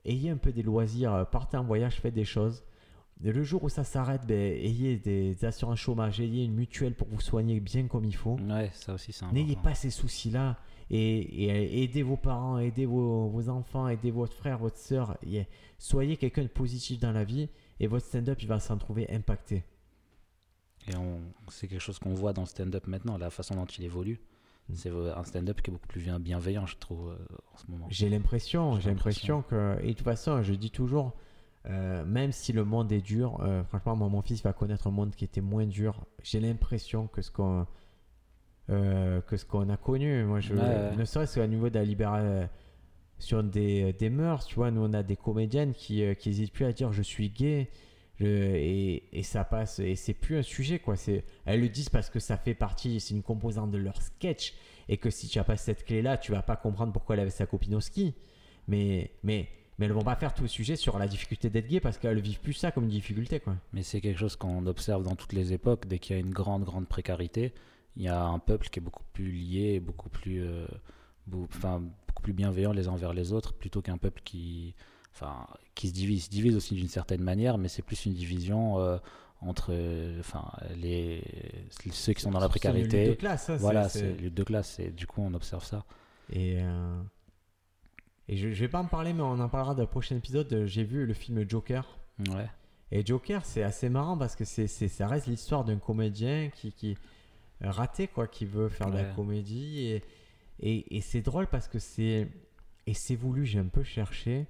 [0.04, 2.62] ayez un peu des loisirs, euh, partez en voyage, faites des choses.
[3.24, 7.06] Et le jour où ça s'arrête, ben, ayez des assurances chômage, ayez une mutuelle pour
[7.08, 8.36] vous soigner bien comme il faut.
[8.40, 10.58] Ouais, ça aussi c'est N'ayez pas ces soucis-là
[10.90, 15.16] et, et aidez vos parents, aidez vos, vos enfants, aidez votre frère, votre soeur.
[15.78, 17.48] soyez quelqu'un de positif dans la vie
[17.78, 19.62] et votre stand-up il va s'en trouver impacté.
[20.88, 23.84] Et on- c'est quelque chose qu'on voit dans le stand-up maintenant, la façon dont il
[23.84, 24.20] évolue.
[24.68, 24.74] Mm.
[24.74, 27.16] C'est un stand-up qui est beaucoup plus bien- bienveillant, je trouve, euh,
[27.52, 27.86] en ce moment.
[27.90, 31.12] J'ai l'impression, J'ai l'impression que et de toute façon je dis toujours,
[31.66, 34.90] euh, même si le monde est dur, euh, franchement moi, mon fils va connaître un
[34.90, 36.04] monde qui était moins dur.
[36.22, 37.66] J'ai l'impression que ce qu'on
[38.70, 42.48] euh, que ce qu'on a connu, moi je ne serait-ce qu'au niveau de la libération
[43.18, 46.64] sur des, des mœurs, tu vois, nous on a des comédiennes qui qui hésitent plus
[46.64, 47.68] à dire je suis gay.
[48.20, 50.96] Et, ça passe et c'est plus un sujet quoi.
[50.96, 54.54] C'est elles le disent parce que ça fait partie c'est une composante de leur sketch.
[54.88, 57.20] Et que si tu n'as pas cette clé là tu vas pas comprendre pourquoi elle
[57.20, 58.14] avait sa copine au ski.
[58.68, 59.48] Mais mais
[59.78, 62.20] mais elles vont pas faire tout le sujet sur la difficulté d'être gay parce qu'elles
[62.20, 63.56] vivent plus ça comme une difficulté quoi.
[63.72, 65.86] Mais c'est quelque chose qu'on observe dans toutes les époques.
[65.86, 67.52] Dès qu'il y a une grande, grande précarité,
[67.96, 70.66] il y a un peuple qui est beaucoup plus lié, beaucoup plus, euh,
[71.32, 74.74] enfin, beaucoup plus bienveillant les uns envers les autres, plutôt qu'un peuple qui,
[75.14, 76.18] enfin, qui se divise.
[76.18, 78.98] Il se divise aussi d'une certaine manière, mais c'est plus une division euh,
[79.40, 79.72] entre,
[80.20, 80.44] enfin,
[80.76, 81.22] les,
[81.90, 83.16] ceux qui sont dans la C'est une lutte de précarité.
[83.16, 84.78] classe, ça, c'est- Voilà, c'est- c'est lutte de classe.
[84.78, 85.84] Et du coup, on observe ça.
[86.32, 87.02] Et, euh,
[88.28, 90.64] et je, je vais pas en parler, mais on en parlera dans le prochain épisode.
[90.66, 91.98] J'ai vu le film Joker.
[92.30, 92.48] Ouais.
[92.92, 96.72] Et Joker, c'est assez marrant parce que c'est, c'est- ça reste l'histoire d'un comédien qui,
[96.72, 96.96] qui
[97.64, 99.80] euh, raté, quoi, qui veut faire de la comédie.
[99.86, 100.02] Et,
[100.60, 102.28] et, et c'est drôle parce que c'est.
[102.86, 104.46] Et c'est voulu, j'ai un peu cherché.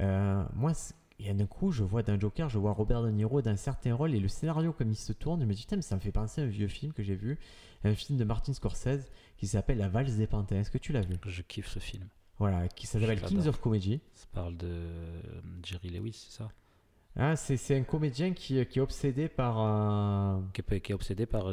[0.00, 0.72] Euh, moi,
[1.18, 3.56] il y a d'un coup, je vois d'un Joker, je vois Robert De Niro dans
[3.56, 5.94] certain rôle et le scénario, comme il se tourne, je me dis, putain, mais ça
[5.94, 7.38] me fait penser à un vieux film que j'ai vu,
[7.84, 10.56] un film de Martin Scorsese qui s'appelle La valse des pantins.
[10.56, 11.14] Est-ce que tu l'as vu?
[11.26, 12.04] Je kiffe ce film.
[12.38, 14.00] Voilà, qui s'appelle Je Kings of Comedy.
[14.14, 15.20] Ça parle de euh,
[15.62, 16.48] Jerry Lewis, c'est ça?
[17.16, 20.50] Ah, c'est, c'est un comédien qui, qui est obsédé par un.
[20.52, 21.52] qui est, qui est obsédé par.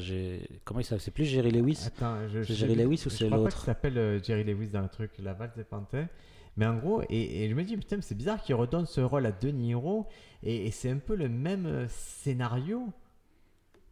[0.64, 1.02] Comment il s'appelle?
[1.02, 1.84] C'est plus Jerry Lewis?
[1.86, 3.56] Attends, je, C'est je Jerry Lewis ou je c'est crois pas l'autre?
[3.58, 6.08] qu'il s'appelle euh, Jerry Lewis dans le truc, la valse des pantins.
[6.58, 9.26] Mais en gros, et, et je me dis, putain, c'est bizarre qu'il redonne ce rôle
[9.26, 10.08] à De Niro.
[10.44, 12.88] Et, et c'est un peu le même euh, scénario.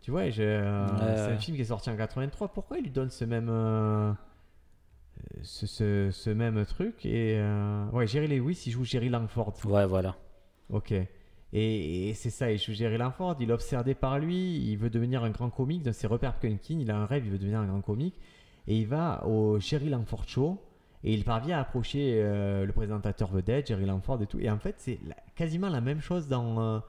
[0.02, 0.88] Tu vois, je- euh,
[1.28, 2.50] c'est un film qui est sorti en 83.
[2.50, 3.48] Pourquoi il lui donne ce même.
[3.50, 4.12] euh,
[5.42, 7.36] ce, ce- ce même truc Et.
[7.38, 9.54] euh, ouais, Jerry Lewis, il joue Jerry Langford.
[9.66, 10.16] Ouais, voilà.
[10.70, 10.92] Ok.
[10.92, 14.90] Et, et c'est ça, il joue Jerry Langford, il est obsédé par lui, il veut
[14.92, 17.60] devenir un grand comique, dans ses repères Kunkin, il a un rêve, il veut devenir
[17.60, 18.20] un grand comique,
[18.68, 20.62] et il va au Jerry Langford Show,
[21.04, 24.60] et il parvient à approcher euh, le présentateur vedette, Jerry Langford et tout, et en
[24.60, 26.80] fait c'est la- quasiment la même chose dans, euh,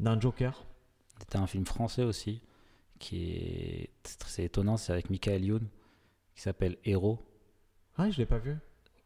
[0.00, 0.64] dans Joker.
[1.18, 2.40] C'était un film français aussi,
[2.98, 3.90] qui est.
[4.04, 5.68] C'est étonnant, c'est avec Michael Youn,
[6.34, 7.18] qui s'appelle Héros,
[7.96, 8.56] Ah, je l'ai pas vu.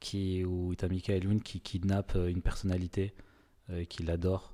[0.00, 3.14] qui, où tu as Michael Youn qui kidnappe euh, une personnalité,
[3.70, 4.53] euh, qui l'adore.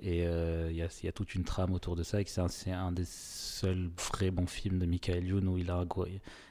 [0.00, 2.24] Et euh, il y, a, il y a toute une trame autour de ça, et
[2.26, 6.06] c'est un, des seuls vrais bons films de Michael Youn où il, a un gros-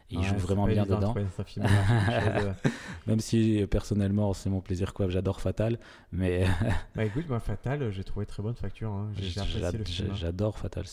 [0.10, 1.14] il Ouais, joue vraiment bien dedans.
[1.14, 1.26] chose,
[1.60, 2.54] euh.
[3.08, 5.80] Même si personnellement, c'est mon plaisir quoi, j'adore Fatal,
[6.12, 6.46] mais
[6.96, 8.92] Bah écoute, moi Fatal, j'ai trouvé très bonne facture.
[8.92, 9.12] hein.
[9.18, 10.14] Hein.
[10.14, 10.84] j'adore Fatal.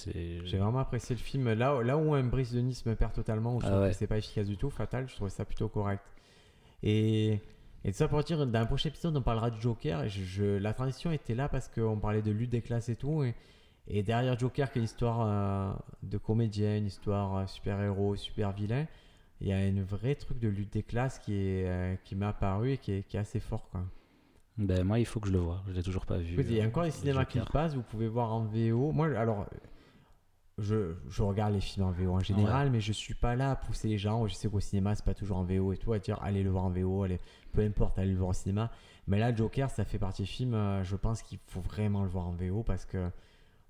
[0.44, 1.52] J'ai vraiment apprécié le film.
[1.52, 3.90] Là, là où un Brice de Nice me perd totalement, où je Ah trouve ouais.
[3.90, 6.02] que c'est pas efficace du tout, Fatal, je trouvais ça plutôt correct.
[6.82, 7.40] Et,
[7.84, 10.02] et tout ça pour dire, dans un prochain épisode, on parlera du Joker.
[10.04, 12.96] Et je, je- la transition était là parce qu'on parlait de lutte des classes et
[12.96, 13.22] tout.
[13.22, 13.34] Et,
[13.86, 15.72] et derrière Joker, qui est une histoire euh,
[16.02, 18.86] de comédien, une histoire euh, super-héros, super-vilain,
[19.40, 22.24] il y a une vraie truc de lutte des classes qui, est, euh, qui m'est
[22.26, 23.68] apparu et qui est, qui est assez fort.
[23.70, 23.82] Quoi.
[24.56, 25.62] Ben, moi, il faut que je le vois.
[25.68, 26.36] Je l'ai toujours pas vu.
[26.42, 28.92] Il y a encore des cinémas qui passent, vous pouvez voir en VO.
[28.92, 29.46] Moi, alors,
[30.58, 33.56] je, je regarde les films en VO en général, mais je suis pas là à
[33.56, 34.26] pousser les gens.
[34.26, 36.50] Je sais qu'au cinéma, c'est pas toujours en VO et tout, à dire allez le
[36.50, 37.18] voir en VO, allez,
[37.52, 38.70] peu importe, allez le voir au cinéma.
[39.08, 40.54] Mais là, Joker, ça fait partie du film.
[40.54, 43.10] euh, je pense qu'il faut vraiment le voir en VO parce que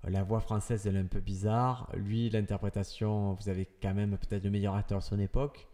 [0.07, 1.89] la voix française, elle est un peu bizarre.
[1.95, 5.67] Lui, l'interprétation, vous avez quand même peut-être le meilleur acteur de son époque,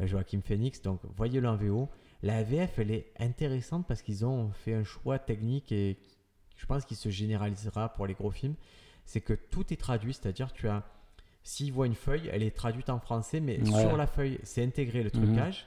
[0.00, 0.82] euh, Joachim Phoenix.
[0.82, 1.88] Donc, voyez-le en VO.
[2.22, 5.96] La VF, elle est intéressante parce qu'ils ont fait un choix technique et
[6.56, 8.56] je pense qu'il se généralisera pour les gros films.
[9.06, 10.84] C'est que tout est traduit, c'est-à-dire tu as,
[11.42, 13.80] s'il voit une feuille, elle est traduite en français, mais Ouais.
[13.80, 15.24] sur la feuille, c'est intégré le Mhm.
[15.26, 15.66] trucage.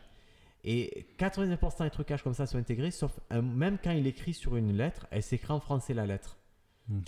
[0.66, 4.56] Et 99% des trucages comme ça sont intégrés, sauf un- même quand il écrit sur
[4.56, 6.38] une lettre, elle s'écrit en français la lettre.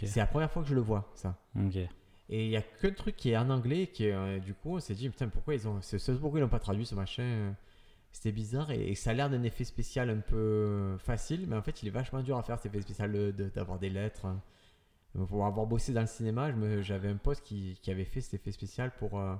[0.04, 1.38] C'est la première fois que je le vois, ça.
[2.28, 4.54] Et il y a que le truc qui est en anglais, qui est, euh, du
[4.56, 6.86] coup, on s'est dit, putain, pourquoi ils ont, ce, ce- pourquoi ils l'ont pas traduit
[6.86, 7.52] ce machin euh,
[8.12, 11.62] C'était bizarre et, et ça a l'air d'un effet spécial un peu facile, mais en
[11.62, 14.26] fait, il est vachement dur à faire cet effet spécial de- d'avoir des lettres.
[15.30, 16.52] Pour avoir bossé dans le cinéma,
[16.82, 19.36] j'avais un pote qui, avait fait cet effet spécial pour, euh,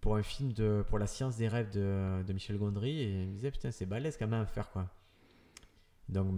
[0.00, 3.28] pour un film de, pour la science des rêves de, de Michel Gondry et il
[3.28, 4.88] me disait, putain, c'est balèze quand même à faire quoi.
[6.10, 6.34] Donc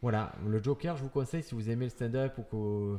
[0.00, 2.98] voilà, le Joker, je vous conseille si vous aimez le stand-up ou que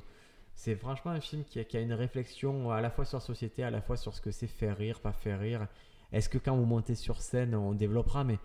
[0.55, 3.23] c'est franchement un film qui a, qui a une réflexion à la fois sur la
[3.23, 5.67] société, à la fois sur ce que c'est faire rire, pas faire rire.
[6.11, 8.37] Est-ce que quand vous montez sur scène, on développera, mais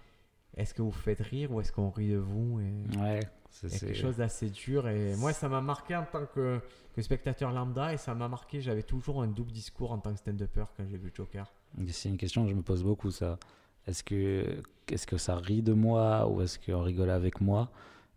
[0.56, 2.98] est-ce que vous faites rire ou est-ce qu'on rit de vous et...
[2.98, 3.20] Ouais.
[3.50, 6.60] C'est- quelque chose d'assez dur et moi ça m'a marqué en tant que,
[6.94, 10.18] que spectateur lambda et ça m'a marqué, j'avais toujours un double discours en tant que
[10.18, 11.50] stand-upper quand j'ai vu Joker.
[11.88, 13.38] C'est une question que je me pose beaucoup, ça.
[13.86, 14.44] Est-ce que,
[14.90, 17.70] est-ce que ça rit de moi ou est-ce qu'on rigole avec moi?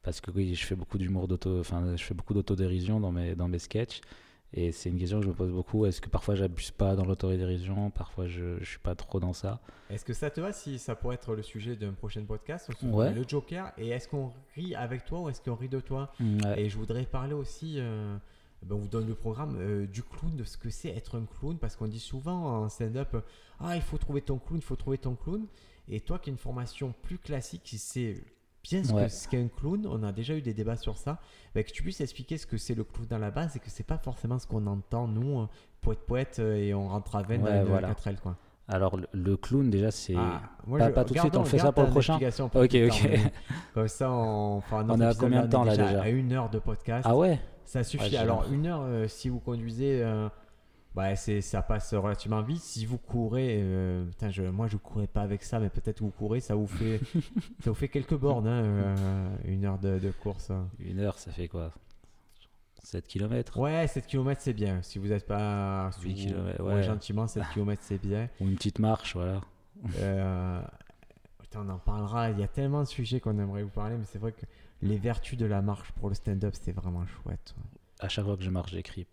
[0.04, 3.36] Parce que oui, je fais beaucoup d'humour d'auto, enfin, je fais beaucoup d'autodérision dans mes,
[3.36, 4.02] dans mes sketchs.
[4.54, 5.86] Et c'est une question que je me pose beaucoup.
[5.86, 7.90] Est-ce que parfois j'abuse pas dans l'autodérision?
[7.90, 9.62] Parfois je, je suis pas trop dans ça.
[9.90, 12.70] Est-ce que ça te va si ça pourrait être le sujet d'un prochain podcast?
[12.84, 13.14] Ouais.
[13.14, 16.12] Le Joker et est-ce qu'on rit avec toi ou est-ce qu'on rit de toi?
[16.20, 16.62] Ouais.
[16.64, 18.18] Et je voudrais parler aussi, euh,
[18.64, 21.26] ben, on vous donne le programme euh, du clown, de ce que c'est être un
[21.26, 23.16] clown, parce qu'on dit souvent en stand-up,
[23.60, 25.46] ah il faut trouver ton clown, il faut trouver ton clown.
[25.88, 28.22] Et toi qui as une formation plus classique, sais
[28.64, 29.04] bien ce Ouais.
[29.04, 31.20] que- ce qu'est un clown, on a déjà eu des débats sur ça,
[31.56, 33.70] ben, que tu puisses expliquer ce que c'est le clown dans la base et que
[33.70, 35.48] c'est pas forcément ce qu'on entend nous, euh,
[35.82, 37.90] poète poète, euh, et on rentre à veine Ouais, une voilà.
[37.90, 38.38] 4L quoi.
[38.68, 40.16] Alors le, clown déjà c'est.
[40.16, 42.76] Ah, pas- je- pas tout de suite, on fait ça pour le prochain pour Ok,
[42.76, 43.02] ok.
[43.10, 43.20] mais
[43.74, 46.60] Comme ça, on On épisode, combien de temps, là, déjà déjà À une heure de
[46.60, 47.06] podcast.
[47.10, 47.40] Ah ouais.
[47.66, 48.12] Ça suffit.
[48.12, 50.28] Ouais, Alors, une heure, euh, si vous conduisez, euh,
[50.96, 52.62] bah, c'est, ça passe relativement vite.
[52.62, 56.12] Si vous courez, euh, putain, je, moi je courais pas avec ça, mais peut-être vous
[56.12, 57.00] courez, ça vous fait,
[57.64, 60.52] ça vous fait quelques bornes, hein, euh, une heure de, de course.
[60.80, 61.72] Une heure, ça fait quoi?
[62.84, 64.82] 7 km Ouais, 7 km c'est bien.
[64.82, 66.84] Si vous n'êtes pas sous, Huit kilomètres, ouais, ouais.
[66.84, 68.28] gentiment, 7 km c'est bien.
[68.42, 69.40] Ou une petite marche, voilà.
[70.00, 70.62] Euh,
[71.40, 72.32] putain, on en parlera.
[72.32, 74.46] Il y a tellement de sujets qu'on aimerait vous parler, mais c'est vrai que
[74.82, 77.54] les vertus de la marche pour le stand-up, c'est vraiment chouette.
[77.58, 77.80] ouais.
[78.00, 79.06] À chaque fois que je marche, j'écris.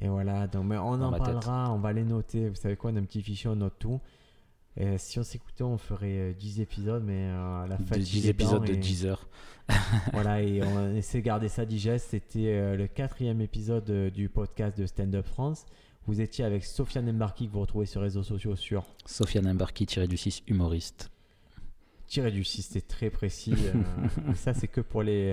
[0.00, 1.18] Et voilà, donc mais on en tête.
[1.22, 2.48] parlera, on va les noter.
[2.48, 4.00] Vous savez quoi, on a un petit fichier, on note tout.
[4.76, 8.28] Et si on s'écoutait, on ferait euh, 10 épisodes, mais euh, à la fin 10
[8.28, 9.28] épisodes de 10 heures.
[10.12, 12.08] Voilà, et on essaie de garder ça digeste.
[12.10, 15.66] C'était euh, le quatrième épisode euh, du podcast de Stand Up France.
[16.06, 19.86] Vous étiez avec Sofiane Embarki, que vous retrouvez sur les réseaux sociaux sur Sofiane Embarki,
[19.86, 21.10] tiré du 6, humoriste.
[22.06, 23.54] tiré du 6, c'est très précis.
[23.74, 25.32] euh, ça, c'est que pour les.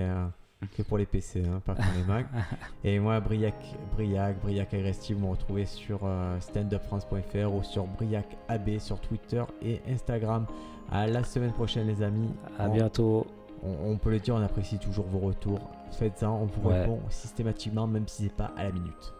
[0.76, 2.26] Que pour les PC, hein, pas pour les Mac.
[2.84, 3.54] Et moi, Briac,
[3.94, 9.42] Briac, Briac Agresti, vous me retrouvez sur euh, standupfrance.fr ou sur Briac AB sur Twitter
[9.62, 10.46] et Instagram.
[10.90, 12.30] À la semaine prochaine, les amis.
[12.58, 13.26] À On- bientôt.
[13.62, 15.70] On, on peut le dire, on apprécie toujours vos retours.
[15.92, 16.80] Faites-en, on vous Ouais.
[16.80, 19.14] répond systématiquement, même si c'est pas à la minute.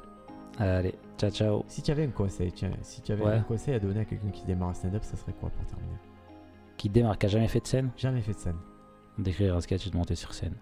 [0.58, 1.64] Allez, ciao ciao.
[1.68, 3.32] Si tu avais un conseil, tiens, si tu avais Ouais.
[3.34, 5.98] un conseil à donner à quelqu'un qui démarre un stand-up, ça serait quoi pour terminer?
[6.76, 7.90] Qui démarre, qui a jamais fait de scène?
[7.96, 8.56] Jamais fait de scène.
[9.18, 10.54] D'écrire un sketch et de monter sur scène.